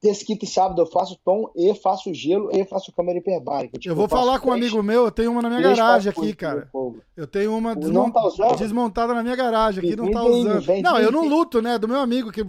[0.00, 3.78] terça, quinta e sábado eu faço tom e faço gelo e faço câmera hiperbárica.
[3.78, 6.10] Tipo, eu vou eu falar com um amigo meu, eu tenho uma na minha garagem
[6.10, 6.68] aqui, cara.
[7.16, 8.12] Eu tenho uma desmont...
[8.12, 10.60] tá desmontada na minha garagem aqui, não tá usando.
[10.62, 11.78] Vem, não, vem, eu não luto, né?
[11.78, 12.42] Do meu amigo que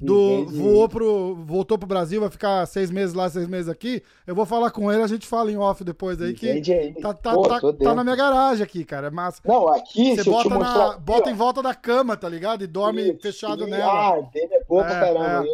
[0.00, 4.02] do, voou pro, voltou pro Brasil, vai ficar seis meses lá, seis meses aqui.
[4.26, 6.62] Eu vou falar com ele, a gente fala em off depois aí que
[7.00, 9.06] tá, tá, Pô, tá, tá, na minha garagem aqui, cara.
[9.06, 9.40] É massa.
[9.44, 12.64] Não, aqui você bota, na, bota em volta da cama, tá ligado?
[12.64, 14.16] E dorme Isso, fechado nela.
[14.16, 15.46] Ah, dele é boa é, pra caramba.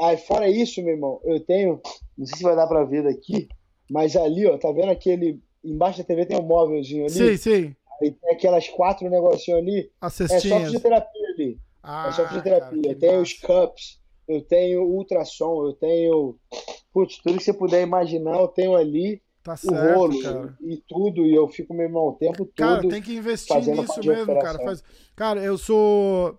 [0.00, 1.80] Aí, fora isso, meu irmão, eu tenho.
[2.16, 3.48] Não sei se vai dar pra ver daqui,
[3.90, 5.40] mas ali, ó, tá vendo aquele.
[5.64, 7.12] Embaixo da TV tem um móvelzinho ali.
[7.12, 7.76] Sim, sim.
[8.00, 9.90] Aí tem aquelas quatro negocinhos ali.
[10.00, 10.08] É
[10.40, 11.58] só fisioterapia ali.
[11.82, 12.82] Ah, é só fisioterapia.
[12.82, 16.36] Cara, eu tenho os cups, eu tenho ultrassom, eu tenho.
[16.92, 19.22] Putz, tudo que você puder imaginar, eu tenho ali.
[19.42, 20.56] Tá certo, o rolo cara.
[20.60, 22.54] e tudo, e eu fico, meu irmão, o tempo todo.
[22.54, 24.58] Cara, tem que investir nisso mesmo, cara.
[24.60, 24.84] Faz...
[25.16, 26.38] Cara, eu sou.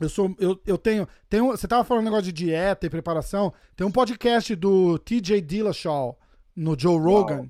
[0.00, 0.34] Eu sou.
[0.38, 1.08] Eu, eu tenho.
[1.28, 3.52] tenho você tava falando um negócio de dieta e preparação.
[3.76, 6.18] Tem um podcast do TJ Dillashaw
[6.54, 7.48] no Joe Rogan.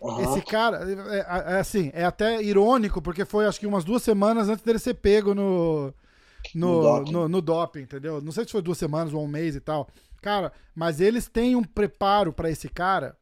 [0.00, 0.20] Uhum.
[0.22, 4.02] Esse cara, é, é, é, assim, é até irônico, porque foi acho que umas duas
[4.02, 5.92] semanas antes dele ser pego no.
[6.54, 7.12] No, no, doping.
[7.12, 8.20] no, no doping, entendeu?
[8.22, 9.88] Não sei se foi duas semanas ou um mês e tal.
[10.22, 13.16] Cara, mas eles têm um preparo para esse cara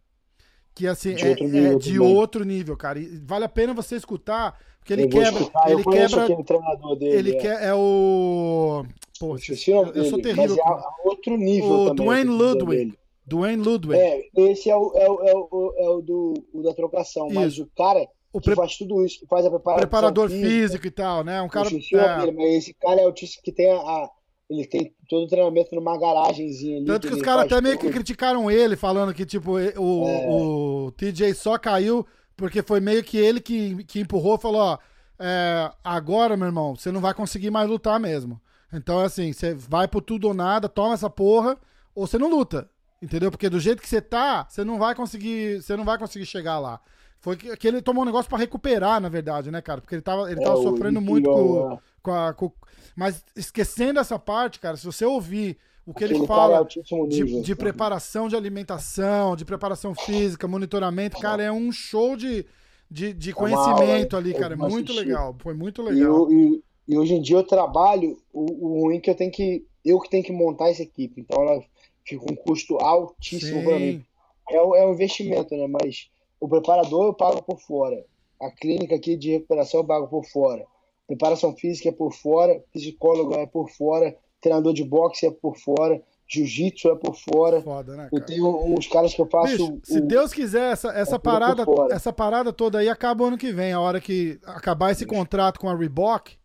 [0.77, 2.99] que assim de é, outro nível, é de outro nível cara.
[2.99, 5.41] E vale a pena você escutar, porque ele quebra.
[5.41, 6.45] Escutar, ele quebra.
[6.45, 7.41] treinador dele, ele é.
[7.41, 8.85] Quer, é o.
[9.19, 10.55] Pô, eu, eu sou terrível.
[10.55, 12.05] Mas é outro nível o também.
[12.05, 12.99] Dwayne Ludwig.
[13.27, 13.99] Dwayne Ludwig.
[13.99, 17.35] É, esse é o, é o, é o, é o do, o da trocação, isso.
[17.35, 19.81] mas o cara o que faz tudo isso, que faz a preparação.
[19.81, 21.41] Preparador física, físico e tal, né?
[21.41, 21.69] Um cara.
[21.71, 22.31] É.
[22.33, 24.11] mas esse cara é o que tem a,
[24.49, 26.87] ele tem todo o treinamento numa garagenzinha ali.
[26.87, 29.75] Tanto que, que os caras até meio que criticaram ele, falando que, tipo, o, é.
[29.79, 34.79] o TJ só caiu porque foi meio que ele que, que empurrou falou, ó,
[35.19, 38.41] é, agora, meu irmão, você não vai conseguir mais lutar mesmo.
[38.73, 41.57] Então, assim, você vai por tudo ou nada, toma essa porra,
[41.95, 42.69] ou você não luta.
[43.01, 43.31] Entendeu?
[43.31, 45.63] Porque do jeito que você tá, você não vai conseguir.
[45.63, 46.81] Você não vai conseguir chegar lá.
[47.21, 49.81] Foi que, que ele tomou um negócio para recuperar, na verdade, né, cara?
[49.81, 51.79] Porque ele tava, ele é, tava sofrendo muito com, é.
[52.03, 52.53] com, a, com,
[52.97, 57.43] Mas esquecendo essa parte, cara, se você ouvir o que Aquele ele fala é de,
[57.43, 62.45] de preparação de alimentação, de preparação física, monitoramento, cara, é um show de,
[62.91, 64.55] de, de conhecimento ali, cara.
[64.55, 65.37] É muito legal.
[65.39, 66.29] Foi muito legal.
[66.33, 69.31] E, e, e, hoje em dia eu trabalho, o, o ruim é que eu tenho
[69.31, 69.65] que.
[69.85, 71.21] Eu que tenho que montar essa equipe.
[71.21, 71.63] Então ela
[72.05, 74.05] fica um custo altíssimo para mim.
[74.51, 75.69] É, é um investimento, né?
[75.69, 78.05] Mas o preparador eu pago por fora.
[78.41, 80.67] A clínica aqui de recuperação eu pago por fora.
[81.07, 86.03] Preparação física é por fora, psicólogo é por fora, treinador de boxe é por fora,
[86.29, 87.63] jiu-jitsu é por fora.
[87.63, 88.11] Foda, né, cara?
[88.13, 89.53] Eu tenho uns caras que eu faço.
[89.53, 93.53] Bicho, se Deus quiser, essa, essa, é parada, essa parada toda aí acaba ano que
[93.53, 95.17] vem, a hora que acabar esse Deus.
[95.17, 96.37] contrato com a Reebok.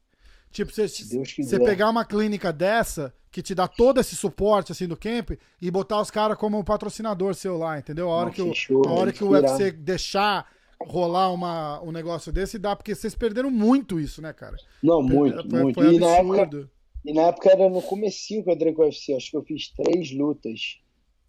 [0.51, 4.97] Tipo, você, você pegar uma clínica dessa que te dá todo esse suporte assim do
[4.97, 5.31] camp
[5.61, 8.09] e botar os caras como patrocinador seu lá, entendeu?
[8.09, 10.45] A hora Nossa, que o, show, a hora que o UFC deixar
[10.87, 14.57] rolar uma, um negócio desse dá, porque vocês perderam muito isso, né, cara?
[14.81, 15.75] Não, muito, foi, muito.
[15.75, 16.69] Foi e, na época,
[17.05, 19.43] e na época era no comecinho que eu entrei com o UFC, acho que eu
[19.43, 20.79] fiz três lutas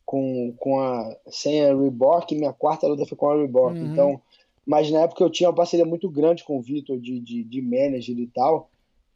[0.05, 3.93] com, com a, sem a Reebok, e minha quarta luta foi com a Reebok, uhum.
[3.93, 4.21] então...
[4.65, 7.61] Mas na época eu tinha uma parceria muito grande com o Vitor de, de, de
[7.61, 8.71] manager e tal.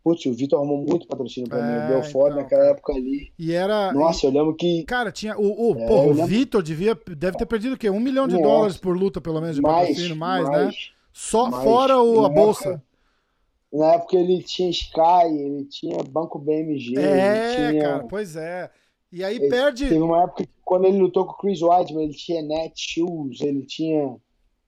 [0.07, 1.84] Putz, o Vitor arrumou muito patrocínio pra é, mim.
[1.84, 3.32] O Belfort então, naquela época ali.
[3.36, 3.92] E era.
[3.92, 4.84] Nossa, eu lembro que.
[4.84, 5.36] Cara, tinha.
[5.36, 6.26] O, o, é, porra, o lembro...
[6.26, 7.90] Vitor devia, deve ter perdido o quê?
[7.90, 8.46] Um milhão de Nossa.
[8.46, 10.72] dólares por luta, pelo menos, de mais, patrocínio, mais, mais né?
[11.12, 11.64] Só mais.
[11.64, 12.68] fora o, a bolsa.
[12.68, 12.82] Época,
[13.72, 16.96] na época ele tinha Sky, ele tinha Banco BMG.
[17.00, 17.82] É, tinha...
[17.82, 18.70] cara, pois é.
[19.11, 19.88] E aí ele, perde.
[19.88, 23.40] Teve uma época que quando ele lutou com o Chris Weidman, ele tinha Net Shoes,
[23.40, 24.14] ele tinha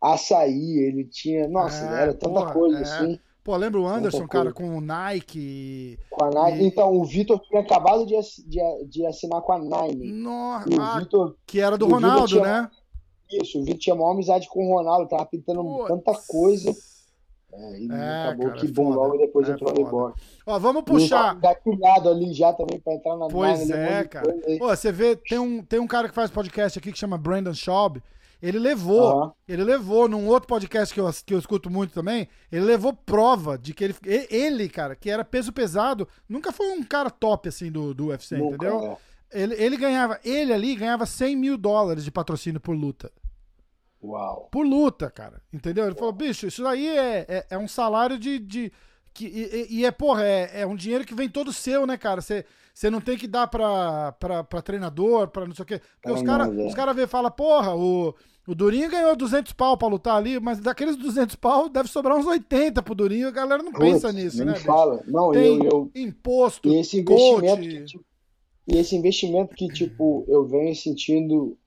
[0.02, 1.46] açaí, ele tinha.
[1.46, 2.82] Nossa, é, era tanta porra, coisa é.
[2.82, 3.20] assim.
[3.48, 5.98] Pô, lembra o Anderson, cara, com o Nike.
[6.10, 6.58] Com a Nike.
[6.58, 6.66] E...
[6.66, 8.14] Então, o Vitor tinha acabado de,
[8.46, 10.12] de, de, assinar com a Nike.
[10.12, 12.70] Nossa, ah, Vitor, que era do Ronaldo, tinha, né?
[13.32, 16.76] Isso, o Vitor tinha maior amizade com o Ronaldo, tava pintando tanta coisa.
[17.50, 20.12] É, e é, acabou cara, que bom logo depois é entrou no embora.
[20.44, 21.34] Ó, vamos puxar.
[21.40, 24.30] Gatilhado ali já também pra entrar na Pois Nine, é, cara.
[24.58, 27.54] Pô, você vê, tem um, tem um cara que faz podcast aqui que chama Brandon
[27.54, 27.96] Schaub.
[28.40, 29.32] Ele levou, uhum.
[29.48, 33.58] ele levou num outro podcast que eu, que eu escuto muito também, ele levou prova
[33.58, 33.96] de que ele,
[34.30, 38.36] ele, cara, que era peso pesado, nunca foi um cara top assim do, do UFC,
[38.36, 38.98] nunca, entendeu?
[39.32, 39.42] É.
[39.42, 43.10] Ele, ele ganhava, ele ali ganhava 100 mil dólares de patrocínio por luta.
[44.02, 44.48] Uau.
[44.50, 45.42] Por luta, cara.
[45.52, 45.86] Entendeu?
[45.86, 48.38] Ele falou, bicho, isso aí é, é, é um salário de.
[48.38, 48.72] de
[49.18, 52.20] que, e, e, é, porra, é, é um dinheiro que vem todo seu, né, cara?
[52.20, 52.44] Você.
[52.92, 55.80] Não tem que dar pra, pra, pra treinador, pra não sei o quê.
[56.00, 56.72] Porque os caras é.
[56.72, 58.14] cara vê e falam, porra, o,
[58.46, 62.24] o Durinho ganhou 200 pau pra lutar ali, mas daqueles 200 pau deve sobrar uns
[62.24, 63.26] 80 pro Durinho.
[63.26, 64.54] A galera não Putz, pensa nisso, né?
[64.54, 65.02] fala.
[65.08, 65.90] Não, Tem eu, eu...
[65.96, 68.04] imposto, e esse investimento que, tipo,
[68.68, 71.58] E esse investimento que, tipo, eu venho sentindo,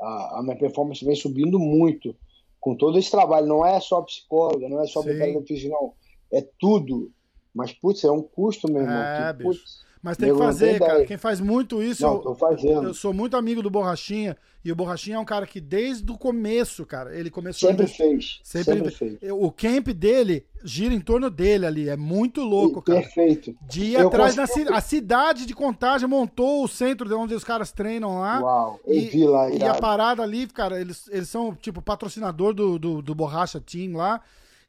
[0.00, 2.16] a, a minha performance vem subindo muito
[2.58, 3.46] com todo esse trabalho.
[3.46, 5.92] Não é só psicóloga, não é só preparador físico, não.
[6.32, 7.10] É tudo.
[7.54, 8.96] Mas, putz, é um custo, meu irmão.
[8.96, 11.04] É, que, putz, mas tem que fazer, cara.
[11.04, 12.02] Quem faz muito isso.
[12.02, 12.88] Não, tô fazendo.
[12.88, 14.36] Eu sou muito amigo do Borrachinha.
[14.64, 17.68] E o Borrachinha é um cara que desde o começo, cara, ele começou.
[17.68, 17.88] Sempre a...
[17.88, 18.40] fez.
[18.42, 19.18] Sempre, sempre fez.
[19.32, 21.88] O camp dele gira em torno dele ali.
[21.88, 23.00] É muito louco, cara.
[23.00, 23.56] Perfeito.
[23.62, 24.72] De ir eu atrás consigo...
[24.72, 28.40] A cidade de Contagem montou o centro de onde os caras treinam lá.
[28.40, 29.50] Uau, eu e, vi lá.
[29.50, 33.96] E a parada ali, cara, eles, eles são tipo patrocinador do, do, do Borracha Team
[33.96, 34.20] lá.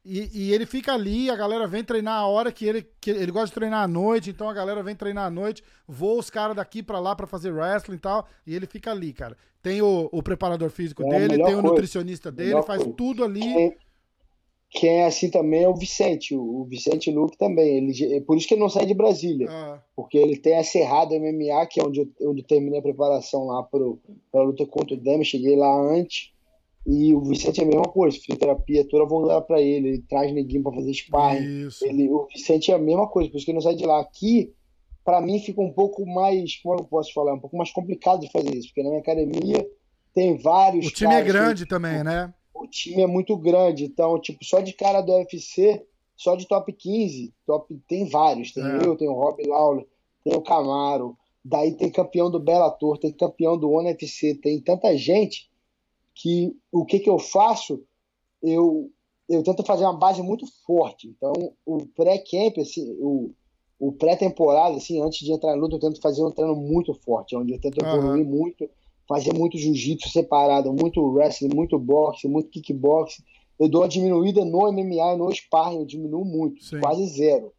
[0.03, 3.31] E, e, ele fica ali, a galera vem treinar a hora que ele, que ele
[3.31, 6.55] gosta de treinar à noite, então a galera vem treinar à noite, voa os caras
[6.55, 9.35] daqui para lá para fazer wrestling e tal, e ele fica ali, cara.
[9.61, 12.95] Tem o, o preparador físico é dele, tem o nutricionista dele, faz coisa.
[12.95, 13.41] tudo ali.
[13.41, 13.75] Quem,
[14.69, 17.77] quem, é assim também é o Vicente, o, o Vicente Luke também.
[17.77, 19.83] Ele, é por isso que ele não sai de Brasília, ah.
[19.97, 23.47] porque ele tem a Cerrado MMA, que é onde eu, onde eu terminei a preparação
[23.47, 26.31] lá para a luta contra o Demi, cheguei lá antes.
[26.85, 30.63] E o Vicente é a mesma coisa, fisioterapia toda voltada para ele, ele traz neguinho
[30.63, 31.67] para fazer sparring.
[31.67, 31.85] Isso.
[31.85, 33.99] Ele, o Vicente é a mesma coisa, por isso que ele não sai de lá.
[33.99, 34.53] Aqui,
[35.03, 38.31] para mim, fica um pouco mais, como eu posso falar, um pouco mais complicado de
[38.31, 39.67] fazer isso, porque na minha academia
[40.13, 40.87] tem vários.
[40.87, 42.33] O time é grande que, também, né?
[42.53, 46.71] O time é muito grande, então, tipo, só de cara do UFC, só de top
[46.73, 48.51] 15, top, tem vários.
[48.51, 48.85] Tem é.
[48.85, 49.85] eu, tem o Rob Lawler,
[50.23, 54.95] tem o Camaro, daí tem campeão do Bellator, tem campeão do ONU UFC, tem tanta
[54.97, 55.48] gente
[56.19, 57.81] que o que, que eu faço,
[58.43, 58.91] eu,
[59.29, 61.07] eu tento fazer uma base muito forte.
[61.07, 61.31] Então,
[61.65, 63.31] o pré-camp, assim, o,
[63.79, 67.37] o pré-temporada, assim, antes de entrar na luta, eu tento fazer um treino muito forte,
[67.37, 68.29] onde eu tento evoluir uhum.
[68.29, 68.69] muito,
[69.07, 73.23] fazer muito jiu-jitsu separado, muito wrestling, muito boxe, muito kickboxing.
[73.57, 76.81] Eu dou uma diminuída no MMA e no sparring, eu diminuo muito, Sim.
[76.81, 77.53] quase zero.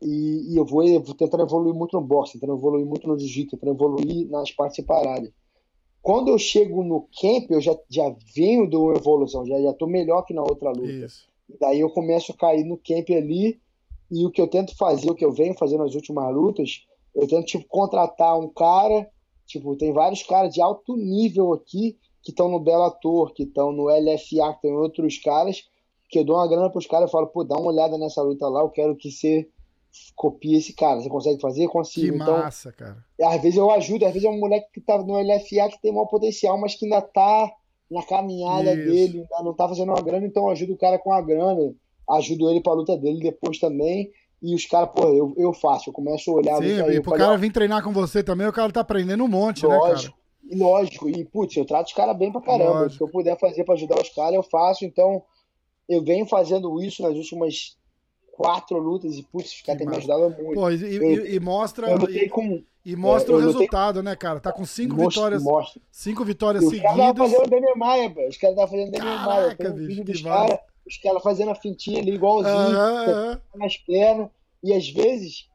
[0.00, 3.18] E, e eu, vou, eu vou tentando evoluir muito no boxe, tentando evoluir muito no
[3.18, 5.30] jiu-jitsu, tentando evoluir nas partes separadas.
[6.04, 10.34] Quando eu chego no camp, eu já, já venho uma evolução, já estou melhor que
[10.34, 10.86] na outra luta.
[10.86, 11.26] Isso.
[11.58, 13.58] Daí eu começo a cair no camp ali,
[14.10, 16.84] e o que eu tento fazer, o que eu venho fazendo nas últimas lutas,
[17.14, 19.08] eu tento tipo, contratar um cara,
[19.46, 23.84] tipo, tem vários caras de alto nível aqui, que estão no Bellator, que estão no
[23.84, 25.66] LFA, que tem outros caras,
[26.10, 28.20] que eu dou uma grana para os caras e falo, pô, dá uma olhada nessa
[28.20, 29.48] luta lá, eu quero que você
[30.14, 31.00] copia esse cara.
[31.00, 31.68] Você consegue fazer?
[31.68, 32.16] Consigo.
[32.16, 33.04] Que então, massa, cara.
[33.22, 35.92] Às vezes eu ajudo, às vezes é um moleque que tá no LFA que tem
[35.92, 37.52] mau potencial, mas que ainda tá
[37.90, 38.90] na caminhada Isso.
[38.90, 41.72] dele, ainda não tá fazendo uma grana, então eu ajudo o cara com a grana,
[42.10, 44.10] ajudo ele pra luta dele depois também.
[44.42, 46.58] E os caras, pô, eu, eu faço, eu começo a olhar.
[46.58, 49.64] Sim, e pro cara vir treinar com você também, o cara tá aprendendo um monte,
[49.64, 50.58] lógico, né, cara?
[50.64, 52.80] Lógico, e putz, eu trato os caras bem pra caramba.
[52.80, 52.94] Lógico.
[52.94, 54.84] O que eu puder fazer pra ajudar os caras, eu faço.
[54.84, 55.22] Então,
[55.88, 57.78] eu venho fazendo isso nas últimas
[58.36, 60.54] quatro lutas e, putz, os caras têm me ajudado muito.
[60.54, 61.88] Pô, e, e, e mostra.
[62.10, 64.40] E, com, e, mostra é, o resultado, né, cara?
[64.40, 65.42] Tá com cinco mostra, vitórias.
[65.42, 65.82] Mostra.
[65.90, 66.90] Cinco vitórias e seguidas.
[66.90, 68.28] Os caras estavam fazendo Demian Maia, bro.
[68.28, 69.56] Os caras estavam fazendo Demian Maia.
[69.56, 73.40] Tem um vídeo dos caras, os caras fazendo a fintinha ali igualzinho, uh -huh.
[73.54, 74.28] nas pernas.
[74.62, 75.48] E às vezes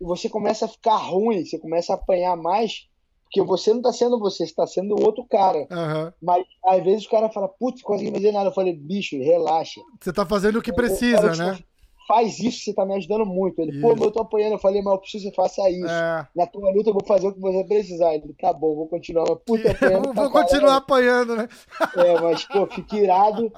[0.00, 2.88] você começa a ficar ruim, você começa a apanhar mais.
[3.24, 5.58] Porque você não tá sendo você, você tá sendo outro cara.
[5.58, 6.12] Uhum.
[6.22, 8.50] Mas às vezes o cara fala, putz, consegui fazer nada.
[8.50, 9.80] Eu falei, bicho, relaxa.
[10.00, 11.58] Você tá fazendo o que precisa, né?
[12.06, 13.60] Faz isso, você tá me ajudando muito.
[13.60, 14.52] Ele, pô, eu tô apanhando.
[14.52, 15.86] Eu falei, mas eu preciso que você faça isso.
[15.86, 16.26] É.
[16.34, 18.14] Na tua luta eu vou fazer o que você precisar.
[18.14, 19.24] Ele, tá bom, vou continuar.
[19.36, 21.48] Puta, apanhando, vou continuar apanhando, né?
[21.96, 23.52] É, mas, pô, fiquei irado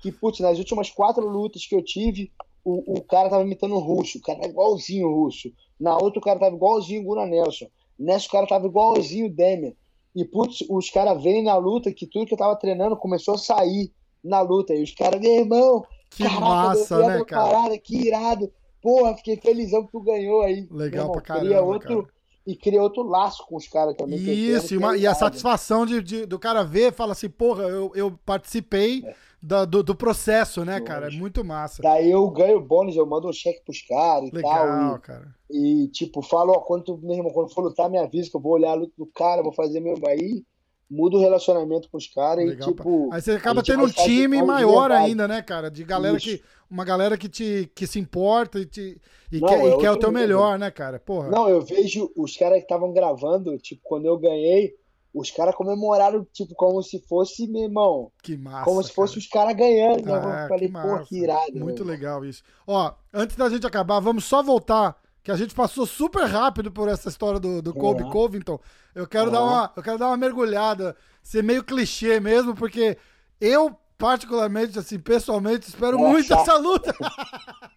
[0.00, 2.30] que, putz, nas últimas quatro lutas que eu tive,
[2.64, 4.18] o, o cara tava imitando o russo.
[4.18, 5.50] O cara tava igualzinho o russo.
[5.78, 7.66] Na outra, o cara tava igualzinho o Guna Nelson.
[7.98, 9.72] Nessa, o cara tava igualzinho o Demian.
[10.14, 13.38] E, putz, os caras veem na luta que tudo que eu tava treinando começou a
[13.38, 13.90] sair
[14.22, 14.74] na luta.
[14.74, 15.84] E os caras, meu irmão,
[16.14, 17.50] que Caraca, massa, né, cara?
[17.50, 18.52] Parada, que irado.
[18.80, 20.68] Porra, fiquei felizão que tu ganhou aí.
[20.70, 22.14] Legal pra caramba, outro, cara.
[22.46, 24.18] E cria outro laço com os caras também.
[24.18, 27.90] Isso, e, uma, e, a satisfação de, de, do cara ver, fala assim, porra, eu,
[27.94, 29.14] eu participei é.
[29.42, 31.06] da, do, do, processo, né, cara?
[31.06, 31.80] É muito massa.
[31.80, 34.66] Daí eu ganho bônus, eu mando um cheque pros caras e Legal, tal.
[34.66, 35.34] Legal, cara.
[35.50, 38.52] E, tipo, falo, ó, quando tu, mesmo, quando for lutar, me avisa que eu vou
[38.52, 40.44] olhar a luta do cara, vou fazer meu aí.
[40.90, 43.08] Muda o relacionamento com os caras e, tipo.
[43.12, 45.70] Aí você acaba tendo um time maior ainda, né, cara?
[45.70, 46.26] De galera Isso.
[46.26, 46.42] que.
[46.70, 49.90] Uma galera que te que se importa e, te, e não, quer, é e quer
[49.92, 50.98] o teu melhor, né, cara?
[50.98, 51.28] Porra.
[51.28, 54.74] Não, eu vejo os caras que estavam gravando, tipo, quando eu ganhei,
[55.14, 58.10] os caras comemoraram, tipo, como se fosse, meu irmão.
[58.20, 58.64] Que massa.
[58.64, 60.04] Como se fosse os caras ganhando.
[60.04, 60.12] Né?
[60.12, 61.60] Ah, eu falei, que pô, que irado.
[61.60, 62.42] Muito legal isso.
[62.66, 66.86] Ó, antes da gente acabar, vamos só voltar, que a gente passou super rápido por
[66.86, 68.10] essa história do, do Kobe uhum.
[68.10, 68.60] Covington.
[68.94, 72.98] Eu quero, dar uma, eu quero dar uma mergulhada, ser meio clichê mesmo, porque
[73.40, 76.10] eu, particularmente, assim, pessoalmente, espero Nossa.
[76.10, 76.94] muito essa luta.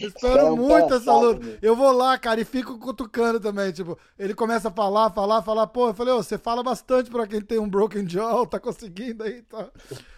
[0.00, 1.58] Espero é muito essa luta.
[1.62, 3.72] Eu vou lá, cara, e fico cutucando também.
[3.72, 5.66] Tipo, ele começa a falar, falar, falar.
[5.68, 9.22] Pô, eu falei, ô, você fala bastante pra quem tem um broken jaw, tá conseguindo
[9.22, 9.68] aí, tá.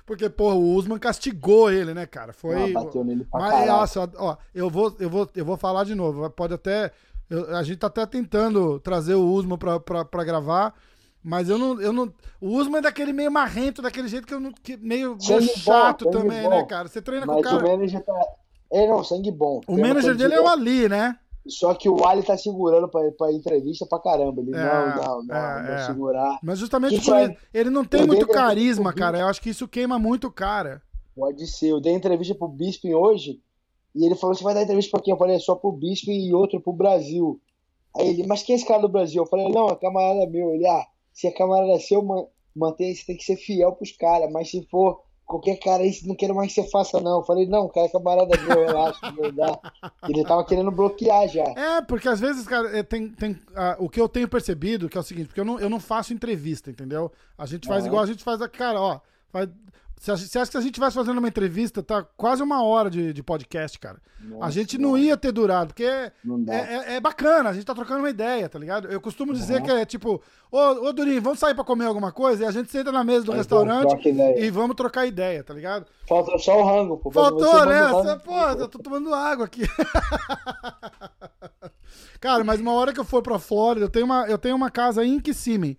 [0.05, 2.33] Porque, pô, o Usman castigou ele, né, cara?
[2.33, 2.55] Foi.
[2.55, 5.95] Não, bateu nele pra Mas, nossa, ó, eu vou, eu, vou, eu vou falar de
[5.95, 6.29] novo.
[6.31, 6.91] Pode até.
[7.31, 10.75] Eu, a gente tá até tentando trazer o Usman pra, pra, pra gravar.
[11.29, 12.11] Mas eu não, eu não.
[12.41, 14.51] O Usman é daquele meio marrento, daquele jeito que eu não.
[14.51, 16.51] Que meio, meio chato bom, também, né, bom.
[16.51, 16.89] né, cara?
[16.89, 17.77] Você treina Mas com o cara.
[17.77, 18.15] O já tá,
[18.73, 19.61] é, não, sangue bom.
[19.67, 21.19] O manager dele é o Ali, né?
[21.47, 24.41] Só que o Ali tá segurando pra, pra entrevista pra caramba.
[24.41, 25.87] Ele, é, não, não, não, é, não é.
[25.87, 26.39] segurar.
[26.43, 29.19] Mas justamente por ele, ele não tem muito carisma, cara.
[29.19, 30.81] Eu acho que isso queima muito o cara.
[31.15, 31.69] Pode ser.
[31.69, 33.39] Eu dei entrevista pro Bisping hoje
[33.95, 35.13] e ele falou: você vai dar entrevista pra quem?
[35.13, 37.39] Eu falei: é só pro Bisping e outro pro Brasil.
[37.99, 39.23] Aí ele, mas quem é esse cara do Brasil?
[39.23, 40.55] Eu falei: não, é camarada meu.
[40.55, 40.87] Ele, ah,
[41.19, 42.01] se é camarada seu,
[42.55, 46.15] mantém, você tem que ser fiel pros caras, mas se for qualquer cara aí, não
[46.15, 47.19] quero mais que você faça, não.
[47.19, 49.59] Eu falei, não, cara, é camarada meu, relaxa, não dá.
[50.09, 51.43] Ele tava querendo bloquear já.
[51.43, 54.97] É, porque às vezes, cara, é, tem, tem uh, o que eu tenho percebido, que
[54.97, 57.11] é o seguinte, porque eu não, eu não faço entrevista, entendeu?
[57.37, 59.49] A gente faz igual a gente faz, cara, ó, faz,
[60.01, 63.13] você acha que se a gente estivesse fazendo uma entrevista, tá quase uma hora de,
[63.13, 64.01] de podcast, cara.
[64.21, 66.13] Nossa, a gente não ia ter durado, porque é,
[66.49, 68.89] é, é, bacana, a gente tá trocando uma ideia, tá ligado?
[68.89, 69.63] Eu costumo dizer uhum.
[69.63, 72.45] que é tipo, ô, ô Durinho, vamos sair pra comer alguma coisa?
[72.45, 73.97] E a gente senta na mesa do Aí, restaurante
[74.37, 75.87] e vamos trocar ideia, tá ligado?
[76.07, 77.11] Faltou só o rango, pô.
[77.11, 77.89] Faltou, né?
[77.89, 79.63] Você, pô, eu tô tomando água aqui.
[82.21, 84.71] cara, mas uma hora que eu for pra Flórida, eu tenho uma, eu tenho uma
[84.71, 85.79] casa em Kissimmee,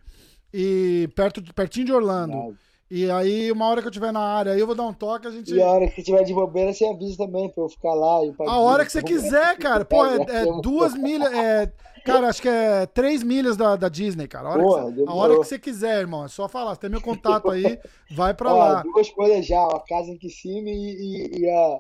[0.54, 2.36] e perto, pertinho de Orlando.
[2.36, 2.69] Nossa.
[2.92, 5.28] E aí, uma hora que eu estiver na área, aí eu vou dar um toque,
[5.28, 5.54] a gente.
[5.54, 8.18] E a hora que tiver de bobeira, você avisa também pra eu ficar lá.
[8.48, 9.86] a hora que você quiser, cara.
[9.86, 11.32] Pô, é, é duas milhas.
[11.32, 11.72] É,
[12.04, 14.48] cara, acho que é três milhas da, da Disney, cara.
[14.48, 16.26] A hora, Porra, que, você, a hora que você quiser, irmão.
[16.26, 16.74] É só falar.
[16.74, 17.78] Você tem meu contato aí,
[18.10, 18.82] vai pra Ó, lá.
[18.82, 21.80] Duas coisas já, a casa em Kissimmee e, e, e a,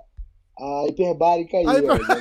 [0.60, 1.66] a hiperbárica aí.
[1.66, 2.02] aí hiper...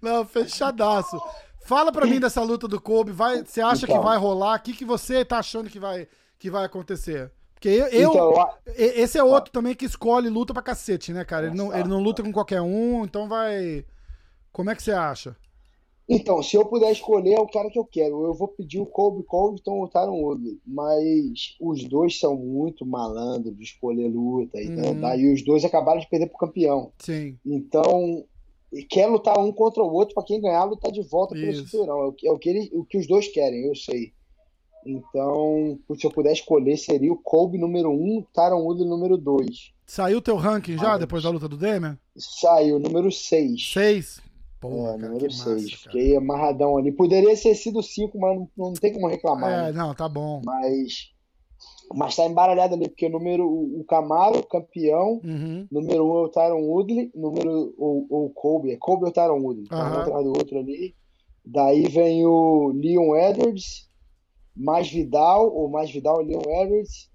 [0.00, 1.20] Não, fechadaço.
[1.66, 3.12] Fala pra mim dessa luta do Kobe.
[3.12, 3.98] Vai, você acha então.
[3.98, 4.56] que vai rolar?
[4.56, 6.08] O que, que você tá achando que vai
[6.38, 7.30] que vai acontecer.
[7.54, 11.46] Porque eu, eu então, esse é outro também que escolhe luta pra cacete, né, cara?
[11.46, 13.84] Ele não, ele não luta com qualquer um, então vai.
[14.52, 15.36] Como é que você acha?
[16.08, 18.24] Então, se eu puder escolher, é o cara que eu quero.
[18.26, 20.60] Eu vou pedir o Colby Covington ou o Taron Woodley.
[20.64, 24.56] Mas os dois são muito malandros de escolher luta.
[24.58, 25.00] Uhum.
[25.00, 25.16] Tá?
[25.16, 26.92] E os dois acabaram de perder pro campeão.
[26.98, 27.36] Sim.
[27.44, 28.24] Então,
[28.88, 32.02] quer lutar um contra o outro para quem ganhar lutar de volta pelo cinturão.
[32.02, 34.12] É o que, é o que, ele, o que os dois querem, eu sei.
[34.86, 39.72] Então, se eu puder escolher, seria o Kobe número 1, um, Taron Woodley número 2.
[39.84, 41.98] Saiu teu ranking já, ah, depois da luta do Demian?
[42.16, 43.72] Saiu, número 6.
[43.72, 44.20] 6?
[44.60, 45.72] Porra, é, cara, número 6.
[45.72, 46.92] Fiquei amarradão ali.
[46.92, 49.50] Poderia ter sido 5, mas não, não tem como reclamar.
[49.50, 49.72] É, né?
[49.72, 50.42] não, tá bom.
[50.44, 51.12] Mas,
[51.94, 55.66] mas tá embaralhado ali, porque o número, o Camaro, campeão, uhum.
[55.70, 59.40] número 1 um é o Tyron Woodley, número, ou, o Kobe, é Kobe ou Tyron
[59.40, 60.94] Woodley, tá um atrás do outro ali.
[61.44, 63.88] Daí vem o Leon Edwards,
[64.56, 67.10] mais Vidal, ou mais Vidal, Leon Edwards.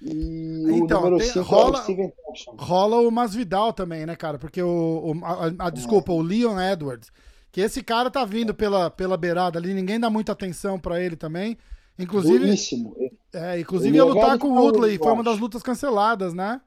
[0.00, 2.56] E então, o número 5 rola, é o Steven Thompson.
[2.58, 4.38] Rola o Masvidal também, né, cara?
[4.38, 5.12] Porque o.
[5.14, 6.14] o a, a, desculpa, é.
[6.14, 7.12] o Leon Edwards.
[7.52, 11.16] Que esse cara tá vindo pela, pela beirada ali, ninguém dá muita atenção para ele
[11.16, 11.58] também.
[11.98, 12.38] Inclusive.
[12.38, 12.96] Bueníssimo.
[13.32, 16.60] É, inclusive ia lutar com o Woodley, foi uma das lutas canceladas, né?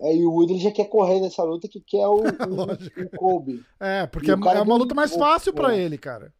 [0.00, 3.62] É, e o Woodley já quer correr nessa luta que quer o, o, o Kobe.
[3.78, 6.32] É, porque é, é uma luta mais fácil para ele, cara.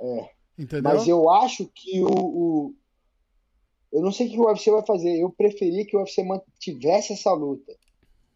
[0.00, 0.35] É.
[0.58, 0.82] Entendeu?
[0.82, 2.74] Mas eu acho que o, o,
[3.92, 5.18] Eu não sei o que o UFC vai fazer.
[5.18, 7.74] Eu preferia que o UFC mantivesse essa luta.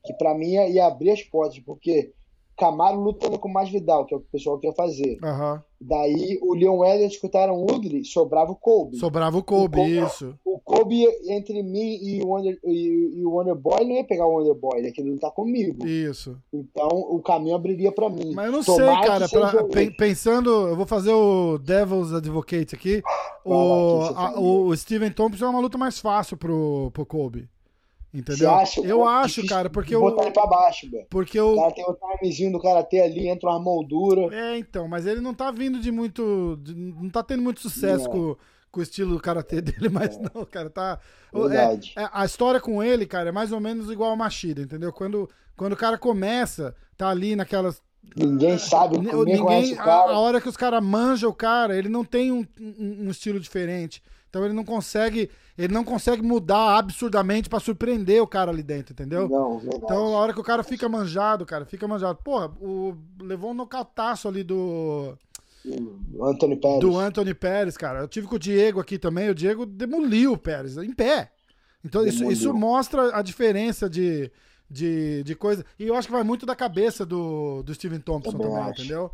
[0.05, 2.12] Que para mim ia abrir as portas, porque
[2.61, 5.19] Camaro lutando com mais Vidal, que é o que o pessoal quer fazer.
[5.25, 5.59] Uhum.
[5.81, 8.99] Daí o Leon Edwards escutaram o Woodley, sobrava o Kobe.
[8.99, 10.39] Sobrava o Kobe, o Kobe isso.
[10.45, 14.37] O Kobe, entre mim e o, Wonder, e, e o Wonderboy, não ia pegar o
[14.37, 15.87] Wonderboy, ele ia lutar comigo.
[15.87, 16.37] Isso.
[16.53, 18.35] Então o caminho abriria para mim.
[18.35, 19.27] Mas eu não sei, cara.
[19.27, 23.03] Pra, pensando, eu vou fazer o Devil's Advocate aqui.
[23.43, 27.49] O, a, o Steven Thompson é uma luta mais fácil pro, pro Kobe.
[28.13, 28.51] Entendeu?
[28.51, 30.01] Acha, eu acho, cara, porque o.
[30.01, 30.91] Botar ele pra baixo.
[31.09, 31.53] Porque o.
[31.53, 34.35] O cara tem o timezinho do karatê ali, entra uma moldura.
[34.35, 36.59] É, então, mas ele não tá vindo de muito.
[36.61, 38.37] De, não tá tendo muito sucesso com,
[38.73, 40.21] com o estilo do karatê dele, mas é.
[40.23, 40.99] não, cara, tá.
[41.33, 41.93] Verdade.
[41.97, 44.93] É, é, a história com ele, cara, é mais ou menos igual ao Machida, entendeu?
[44.93, 47.81] Quando, quando o cara começa, tá ali naquelas.
[48.17, 52.33] Ninguém sabe, ninguém, a, a, hora que os caras manjam o cara, ele não tem
[52.33, 54.03] um, um, um estilo diferente.
[54.31, 55.28] Então ele não consegue,
[55.59, 59.28] ele não consegue mudar absurdamente para surpreender o cara ali dentro, entendeu?
[59.28, 59.83] Não, verdade.
[59.85, 62.20] Então a hora que o cara fica manjado, cara, fica manjado.
[62.22, 65.18] Porra, o levou um nocautaço ali do
[66.22, 66.81] Anthony Pérez.
[66.81, 68.01] Do Anthony Pérez, cara.
[68.01, 71.33] Eu tive com o Diego aqui também, o Diego demoliu o Pérez em pé.
[71.85, 74.31] Então isso, isso mostra a diferença de,
[74.70, 75.64] de, de coisa.
[75.76, 79.11] E eu acho que vai muito da cabeça do, do Steven Thompson também, também entendeu?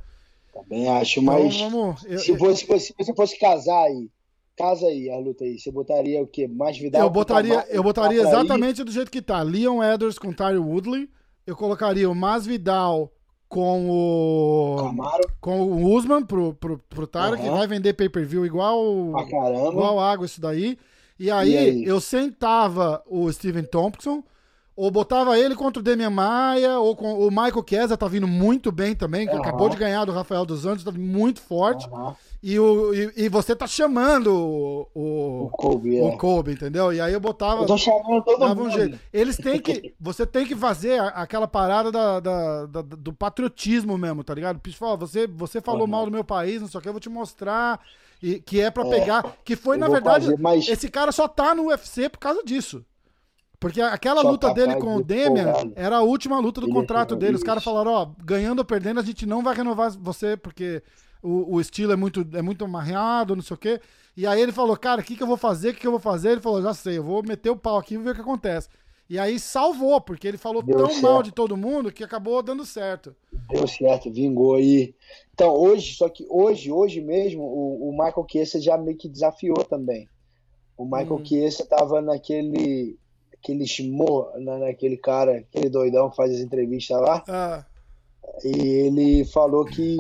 [0.53, 4.11] Também acho, então, mas vamos, eu, se, fosse, se você fosse casar aí,
[4.57, 6.49] casa aí, a luta aí, você botaria o quê?
[6.49, 7.03] Mais Vidal?
[7.03, 9.43] Eu botaria, eu botaria exatamente do jeito que tá.
[9.43, 11.09] Leon Edwards com Tyre Woodley.
[11.47, 13.13] Eu colocaria o Masvidal
[13.49, 14.77] com o.
[14.83, 15.31] Camaro.
[15.41, 17.43] Com o Usman pro, pro, pro Tyre, uhum.
[17.43, 19.13] que vai vender pay-per-view igual.
[19.71, 20.79] Igual água, isso daí.
[21.19, 24.23] E aí, e aí, eu sentava o Steven Thompson,
[24.75, 28.71] ou botava ele contra o Demian Maia, ou com o Michael Chiesa tá vindo muito
[28.71, 29.41] bem também, que uhum.
[29.41, 31.89] acabou de ganhar do Rafael dos Anjos, tá muito forte.
[31.89, 32.15] Uhum.
[32.43, 36.16] E, o, e, e, você tá chamando o, o, o, Kobe, o é.
[36.16, 36.93] Kobe, entendeu?
[36.93, 37.62] E aí eu botava.
[37.62, 38.62] Eu tô chamando todo mundo.
[38.62, 38.99] Um jeito.
[39.12, 39.95] Eles têm que.
[39.99, 44.61] Você tem que fazer aquela parada da, da, da do patriotismo mesmo, tá ligado?
[44.99, 45.87] Você, você falou uhum.
[45.87, 47.80] mal do meu país, não sei o que, eu vou te mostrar.
[48.22, 49.37] E, que é para é, pegar.
[49.45, 50.68] Que foi, na verdade, fazer, mas...
[50.68, 52.84] esse cara só tá no UFC por causa disso.
[53.59, 57.37] Porque aquela Só luta dele com o Demian era a última luta do contrato dele.
[57.37, 60.82] Os caras falaram, ó, ganhando ou perdendo, a gente não vai renovar você, porque
[61.23, 63.81] o, o estilo é muito, é muito amarrado, não sei o quê.
[64.17, 65.71] E aí ele falou, cara, o que, que eu vou fazer?
[65.71, 66.31] O que, que eu vou fazer?
[66.31, 68.69] Ele falou, já sei, eu vou meter o pau aqui e ver o que acontece.
[69.09, 71.03] E aí salvou, porque ele falou Deu tão certo.
[71.03, 73.14] mal de todo mundo que acabou dando certo.
[73.49, 74.95] Deu certo, vingou aí.
[75.33, 79.62] Então, hoje, só que hoje, hoje mesmo, o, o Michael Chiesa já meio que desafiou
[79.64, 80.09] também.
[80.77, 81.25] O Michael hum.
[81.25, 82.99] Chiesa tava naquele
[83.33, 87.23] aquele esmor naquele cara, aquele doidão que faz as entrevistas lá.
[87.29, 87.64] Ah.
[88.45, 89.99] E ele falou que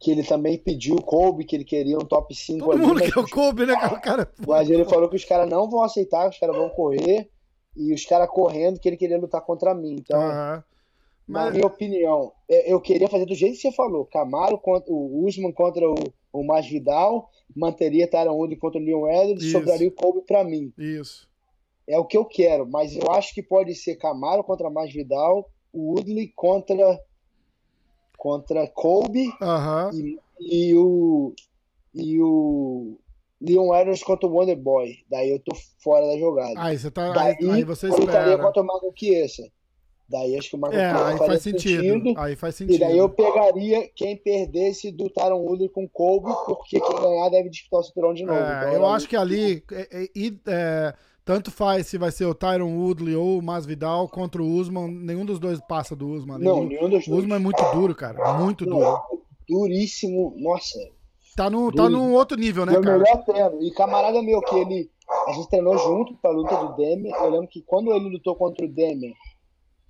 [0.00, 2.86] que ele também pediu o Kobe, que ele queria um top 5 Todo ali.
[2.86, 4.32] mundo quer o Kobe, né, cara?
[4.48, 7.28] Mas ele falou que os caras não vão aceitar, os caras vão correr,
[7.76, 9.96] e os caras correndo que ele queria lutar contra mim.
[10.00, 10.62] Então, uhum.
[11.28, 11.44] Mas...
[11.44, 14.06] na minha opinião, é, eu queria fazer do jeito que você falou.
[14.06, 15.94] Camaro contra o Usman contra o,
[16.32, 20.72] o Masvidal, manteria Tyron contra o Leon Edwards, e sobraria o Kobe pra mim.
[20.78, 21.28] Isso.
[21.86, 25.92] É o que eu quero, mas eu acho que pode ser Camaro contra Masvidal, o
[25.92, 26.98] Woodley contra
[28.20, 29.90] contra Kobe uhum.
[29.94, 31.32] e, e, o
[31.94, 32.98] e o
[33.40, 34.98] Leon Edwards contra o Wonder Boy.
[35.10, 36.52] Daí eu tô fora da jogada.
[36.58, 38.38] Aí você tá Daí, aí você eu espera.
[38.38, 39.50] contra o Marco Chiesa.
[40.06, 41.82] Daí acho que o Marco é, aí faz sentido.
[41.82, 42.20] sentido.
[42.20, 42.76] Aí faz sentido.
[42.76, 47.48] E daí eu pegaria quem perdesse do Taron Woodley com Kobe, porque quem ganhar deve
[47.48, 48.38] disputar o cinturão de novo.
[48.38, 50.08] É, então, eu acho que ali é, é,
[50.46, 50.94] é,
[51.30, 54.90] tanto faz se vai ser o Tyron Woodley ou o Masvidal contra o Usman.
[54.90, 56.38] Nenhum dos dois passa do Usman.
[56.40, 57.06] Não, nenhum dos dois.
[57.06, 58.34] O Usman é muito duro, cara.
[58.34, 59.00] Muito Não, duro.
[59.48, 60.34] Duríssimo.
[60.38, 60.76] Nossa.
[61.36, 62.98] Tá, no, tá num outro nível, né, meu cara?
[62.98, 63.62] melhor treino.
[63.62, 64.90] E camarada meu, que ele.
[65.28, 67.14] A gente treinou junto pra luta do Demian.
[67.14, 69.12] Eu lembro que quando ele lutou contra o Demian,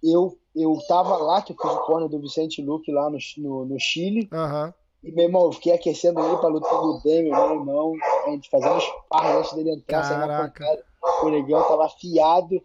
[0.03, 3.65] eu, eu tava lá, que eu fiz o corner do Vicente Luque lá no, no,
[3.65, 4.29] no Chile.
[4.31, 4.73] Uhum.
[5.03, 7.95] E, meu irmão, eu fiquei aquecendo ele pra luta do Demian, meu irmão.
[8.27, 12.63] A gente fazendo sparring antes dele entrar, Caraca o Negão tava afiado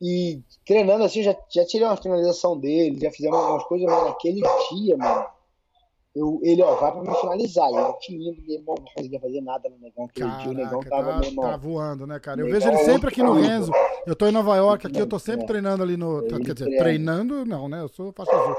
[0.00, 4.40] e treinando assim, já, já tirei uma finalização dele, já fizemos algumas coisas, mas naquele
[4.70, 5.26] dia, mano,
[6.14, 7.70] eu, ele, ó, vai pra me finalizar.
[7.70, 10.04] E eu tinha meu irmão, não conseguia fazer nada no negão.
[10.06, 11.44] Aquele Caraca, dia o negão tava, tá, meu irmão.
[11.44, 12.40] Tá voando, né, cara?
[12.40, 13.70] Eu vejo ele é sempre aqui no Renzo.
[14.06, 15.46] Eu tô em Nova York aqui, eu tô sempre é.
[15.46, 16.22] treinando ali no.
[16.44, 17.80] Quer dizer, treinando, não, né?
[17.80, 18.56] Eu sou faixa azul.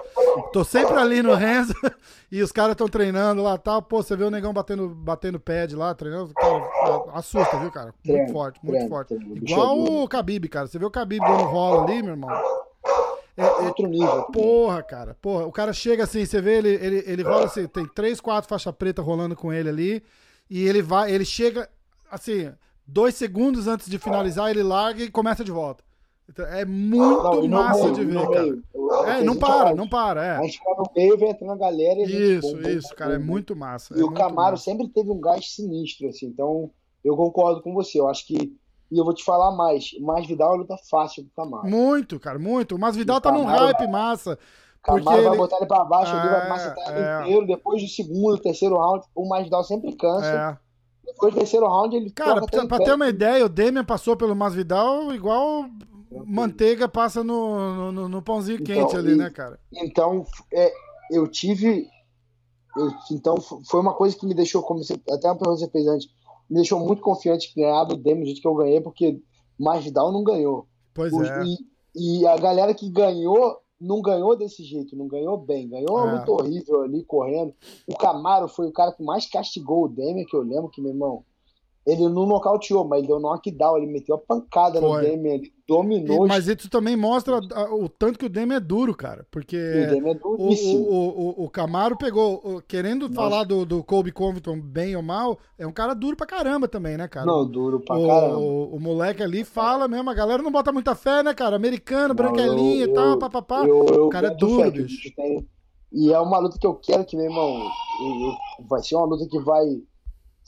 [0.54, 1.74] Tô sempre ali no Renzo
[2.32, 3.82] e os caras estão treinando lá tal.
[3.82, 6.34] Pô, você vê o negão batendo, batendo pad lá, treinando.
[6.34, 6.70] Cara,
[7.14, 7.93] assusta, viu, cara?
[8.06, 9.16] Muito treino, forte, muito treino, forte.
[9.16, 10.68] Treino, Igual o Khabib, cara.
[10.68, 12.30] Você vê o Khabib dando rola ali, meu irmão.
[13.40, 14.24] É, outro nível.
[14.26, 15.16] Porra, cara.
[15.22, 18.50] Porra, o cara chega assim, você vê ele, ele, ele rola assim, tem três, quatro
[18.50, 20.04] faixa preta rolando com ele ali.
[20.50, 21.70] E ele vai, ele chega
[22.12, 22.52] assim,
[22.86, 25.84] dois segundos antes de finalizar, ele larga e começa de volta.
[26.28, 28.42] Então, é muito não, massa meio, de ver, cara.
[28.42, 28.64] Meio.
[29.06, 30.32] É, não para, não para, é.
[30.32, 33.18] A gente fica no meio, vem entrando a galera e Isso, bom, isso, cara, é
[33.18, 33.98] muito massa.
[33.98, 34.64] E é o Camaro massa.
[34.64, 36.70] sempre teve um gás sinistro, assim, então
[37.04, 38.00] eu concordo com você.
[38.00, 38.56] Eu acho que
[38.92, 39.92] e eu vou te falar mais.
[40.00, 41.68] O Masvidal é luta fácil do Camaro.
[41.68, 42.76] Muito, cara, muito.
[42.76, 44.38] O Masvidal tá num hype massa.
[44.84, 45.30] Porque Camaro ele...
[45.30, 47.22] vai botar ele pra baixo, é, ele vai macetar ele é.
[47.22, 47.48] inteiro.
[47.48, 50.28] Depois do segundo, terceiro round, o Masvidal sempre cansa.
[50.28, 50.58] É.
[51.06, 52.10] Depois do terceiro round, ele.
[52.12, 55.66] Cara, pra, pra ter uma ideia, o Demian passou pelo Masvidal igual
[56.26, 59.60] manteiga passa no, no, no pãozinho então, quente ali, e, né, cara?
[59.72, 60.72] Então, é,
[61.12, 61.88] eu tive.
[62.76, 65.72] Eu, então, foi uma coisa que me deixou, como você, até uma pergunta que você
[65.72, 66.10] fez antes,
[66.50, 69.22] me deixou muito confiante de ganhar do Demi do jeito que eu ganhei, porque
[69.58, 70.68] Masvidal não ganhou.
[70.93, 71.43] Pois Os, é.
[71.43, 75.70] E, e, a galera que ganhou, não ganhou desse jeito, não ganhou bem.
[75.70, 76.16] Ganhou é.
[76.16, 77.54] muito horrível ali, correndo.
[77.88, 80.91] O Camaro foi o cara que mais castigou o Demi, que eu lembro que, meu
[80.91, 81.24] irmão,
[81.86, 84.90] ele não nocauteou, mas ele deu knockdown, ele meteu a pancada Foi.
[84.90, 86.26] no Demian, ele dominou.
[86.26, 87.38] E, mas isso também mostra
[87.72, 89.26] o tanto que o Demian é duro, cara.
[89.32, 93.16] Porque o, é o, o, o, Camaro pegou, querendo Nossa.
[93.16, 96.98] falar do, do Colby Covington bem ou mal, é um cara duro pra caramba também,
[96.98, 97.26] né, cara?
[97.26, 98.38] Não, duro pra caramba.
[98.38, 101.56] O, o, moleque ali fala mesmo, a galera não bota muita fé, né, cara?
[101.56, 103.64] Americano, branquelinho e tal, papapá.
[103.64, 105.10] O cara é duro, bicho.
[105.92, 107.68] E é uma luta que eu quero que, meu irmão,
[108.68, 109.66] vai ser uma luta que vai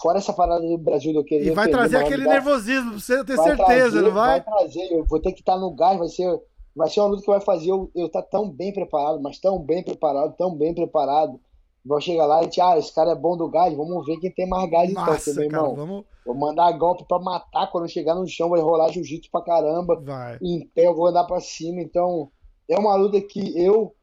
[0.01, 3.65] Fora essa parada do Brasil do que E vai trazer aquele nervosismo, você ter certeza,
[3.65, 4.41] trazer, não vai?
[4.41, 6.41] Vai trazer, eu vou ter que estar no gás, vai ser,
[6.75, 9.83] vai ser uma luta que vai fazer eu, estar tão bem preparado, mas tão bem
[9.83, 11.39] preparado, tão bem preparado.
[11.83, 14.31] Vou chegar lá e te, ah, esse cara é bom do gás, vamos ver quem
[14.31, 15.75] tem mais gás então, Nossa, meu irmão.
[15.75, 16.05] vamos...
[16.25, 19.99] Vou mandar golpe pra matar, quando chegar no chão vai rolar jiu-jitsu pra caramba.
[19.99, 20.37] Vai.
[20.41, 22.31] Em pé eu vou andar pra cima, então
[22.69, 23.95] é uma luta que eu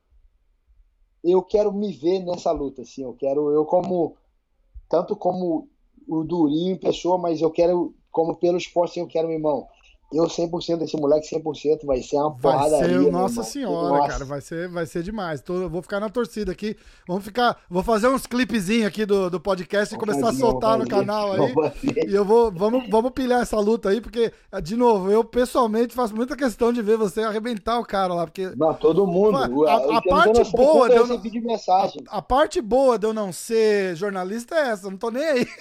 [1.22, 4.16] eu quero me ver nessa luta, assim, eu quero, eu como
[4.88, 5.68] tanto como
[6.08, 9.68] o Durinho pessoa, mas eu quero, como pelo esporte, eu quero, meu irmão.
[10.10, 14.08] Eu 100% desse moleque, 100% vai ser uma vai porrada ser, ali, Nossa senhora, nossa.
[14.08, 15.42] cara, vai ser, vai ser demais.
[15.42, 16.78] Tô, vou ficar na torcida aqui.
[17.06, 20.78] Vamos ficar, vou fazer uns clipezinhos aqui do, do podcast e começar fazer, a soltar
[20.78, 21.54] no canal aí.
[22.08, 24.32] E eu vou, vamos, vamos pilhar essa luta aí, porque,
[24.62, 28.50] de novo, eu pessoalmente faço muita questão de ver você arrebentar o cara lá, porque...
[28.56, 29.66] Não, todo mundo.
[29.66, 31.16] A, a, a parte boa de eu não.
[31.16, 35.46] A, a, parte boa de eu não ser jornalista é essa, não tô nem aí.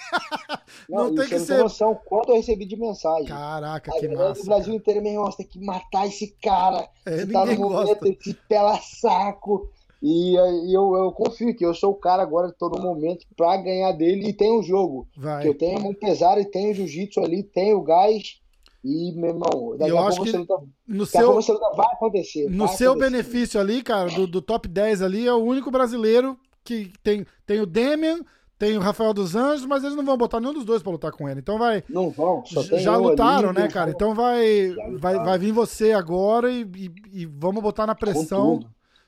[0.88, 1.58] Não, não tem que ser...
[1.58, 3.26] noção quanto eu recebi de mensagem.
[3.26, 6.88] Caraca, que massa o Brasil inteiro, meu irmão, você tem que matar esse cara.
[7.04, 8.08] É, tá no momento, gosta.
[8.08, 9.68] esse pela saco.
[10.02, 13.92] E, e eu, eu, confio que eu sou o cara agora, todo momento, pra ganhar
[13.92, 14.28] dele.
[14.28, 15.08] E tem o um jogo.
[15.16, 15.42] Vai.
[15.42, 18.40] Que eu tenho um pesado e tenho jiu-jitsu ali, tenho o gás.
[18.84, 20.54] E, meu irmão, daqui eu a acho que luta,
[20.86, 22.48] no seu, luta vai acontecer.
[22.48, 23.10] No vai seu acontecer.
[23.10, 27.60] benefício ali, cara, do, do top 10 ali, é o único brasileiro que tem, tem
[27.60, 28.20] o Demian,
[28.58, 31.12] tem o Rafael dos Anjos, mas eles não vão botar nenhum dos dois pra lutar
[31.12, 31.38] com ele.
[31.38, 31.84] Então vai.
[31.88, 33.90] Não vão, só tem Já lutaram, ali, né, cara?
[33.90, 38.60] Então vai, vai, vai vir você agora e, e, e vamos botar na pressão.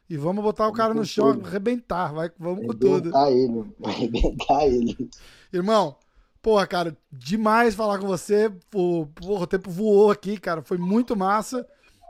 [0.08, 1.46] E vamos botar o cara no chão, tudo.
[1.46, 2.12] arrebentar.
[2.12, 3.14] Vai, vamos com tudo.
[3.16, 5.10] Arrebentar ele, arrebentar ele.
[5.52, 5.96] Irmão,
[6.42, 8.52] porra, cara, demais falar com você.
[8.70, 10.62] Porra, o tempo voou aqui, cara.
[10.62, 11.66] Foi muito massa.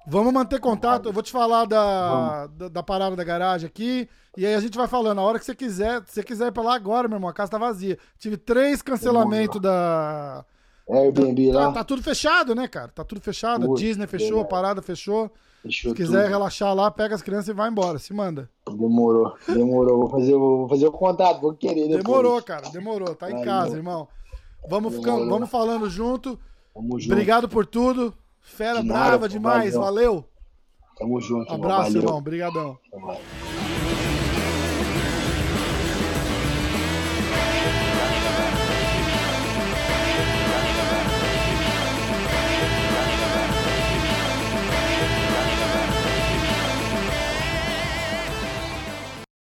[0.07, 1.07] Vamos manter contato.
[1.07, 4.09] Eu vou te falar da, da, da, parada da garagem aqui.
[4.37, 5.19] E aí a gente vai falando.
[5.19, 7.35] A hora que você quiser, se você quiser ir pra lá agora, meu irmão, a
[7.35, 7.99] casa tá vazia.
[8.19, 10.45] Tive três cancelamentos da.
[10.89, 11.67] Airbnb lá.
[11.67, 12.89] Tá, tá, tudo fechado, né, cara?
[12.89, 13.75] Tá tudo fechado.
[13.75, 15.31] Disney fechou, a parada fechou.
[15.63, 16.31] Fechou se quiser tudo.
[16.31, 17.99] relaxar lá, pega as crianças e vai embora.
[17.99, 18.49] Se manda.
[18.67, 20.01] Demorou, demorou.
[20.01, 21.83] Vou fazer, vou fazer o contato, vou querer.
[21.83, 22.03] Depois.
[22.03, 23.15] Demorou, cara, demorou.
[23.15, 24.09] Tá em casa, irmão.
[24.69, 26.39] Vamos, ficando, vamos falando junto.
[26.75, 27.13] Tamo junto.
[27.13, 28.15] Obrigado por tudo.
[28.41, 29.82] Fera de brava nada, demais, valeu.
[29.84, 30.24] valeu.
[30.99, 31.53] Tamo junto.
[31.53, 32.18] Abraço, irmão.
[32.18, 32.78] Obrigadão.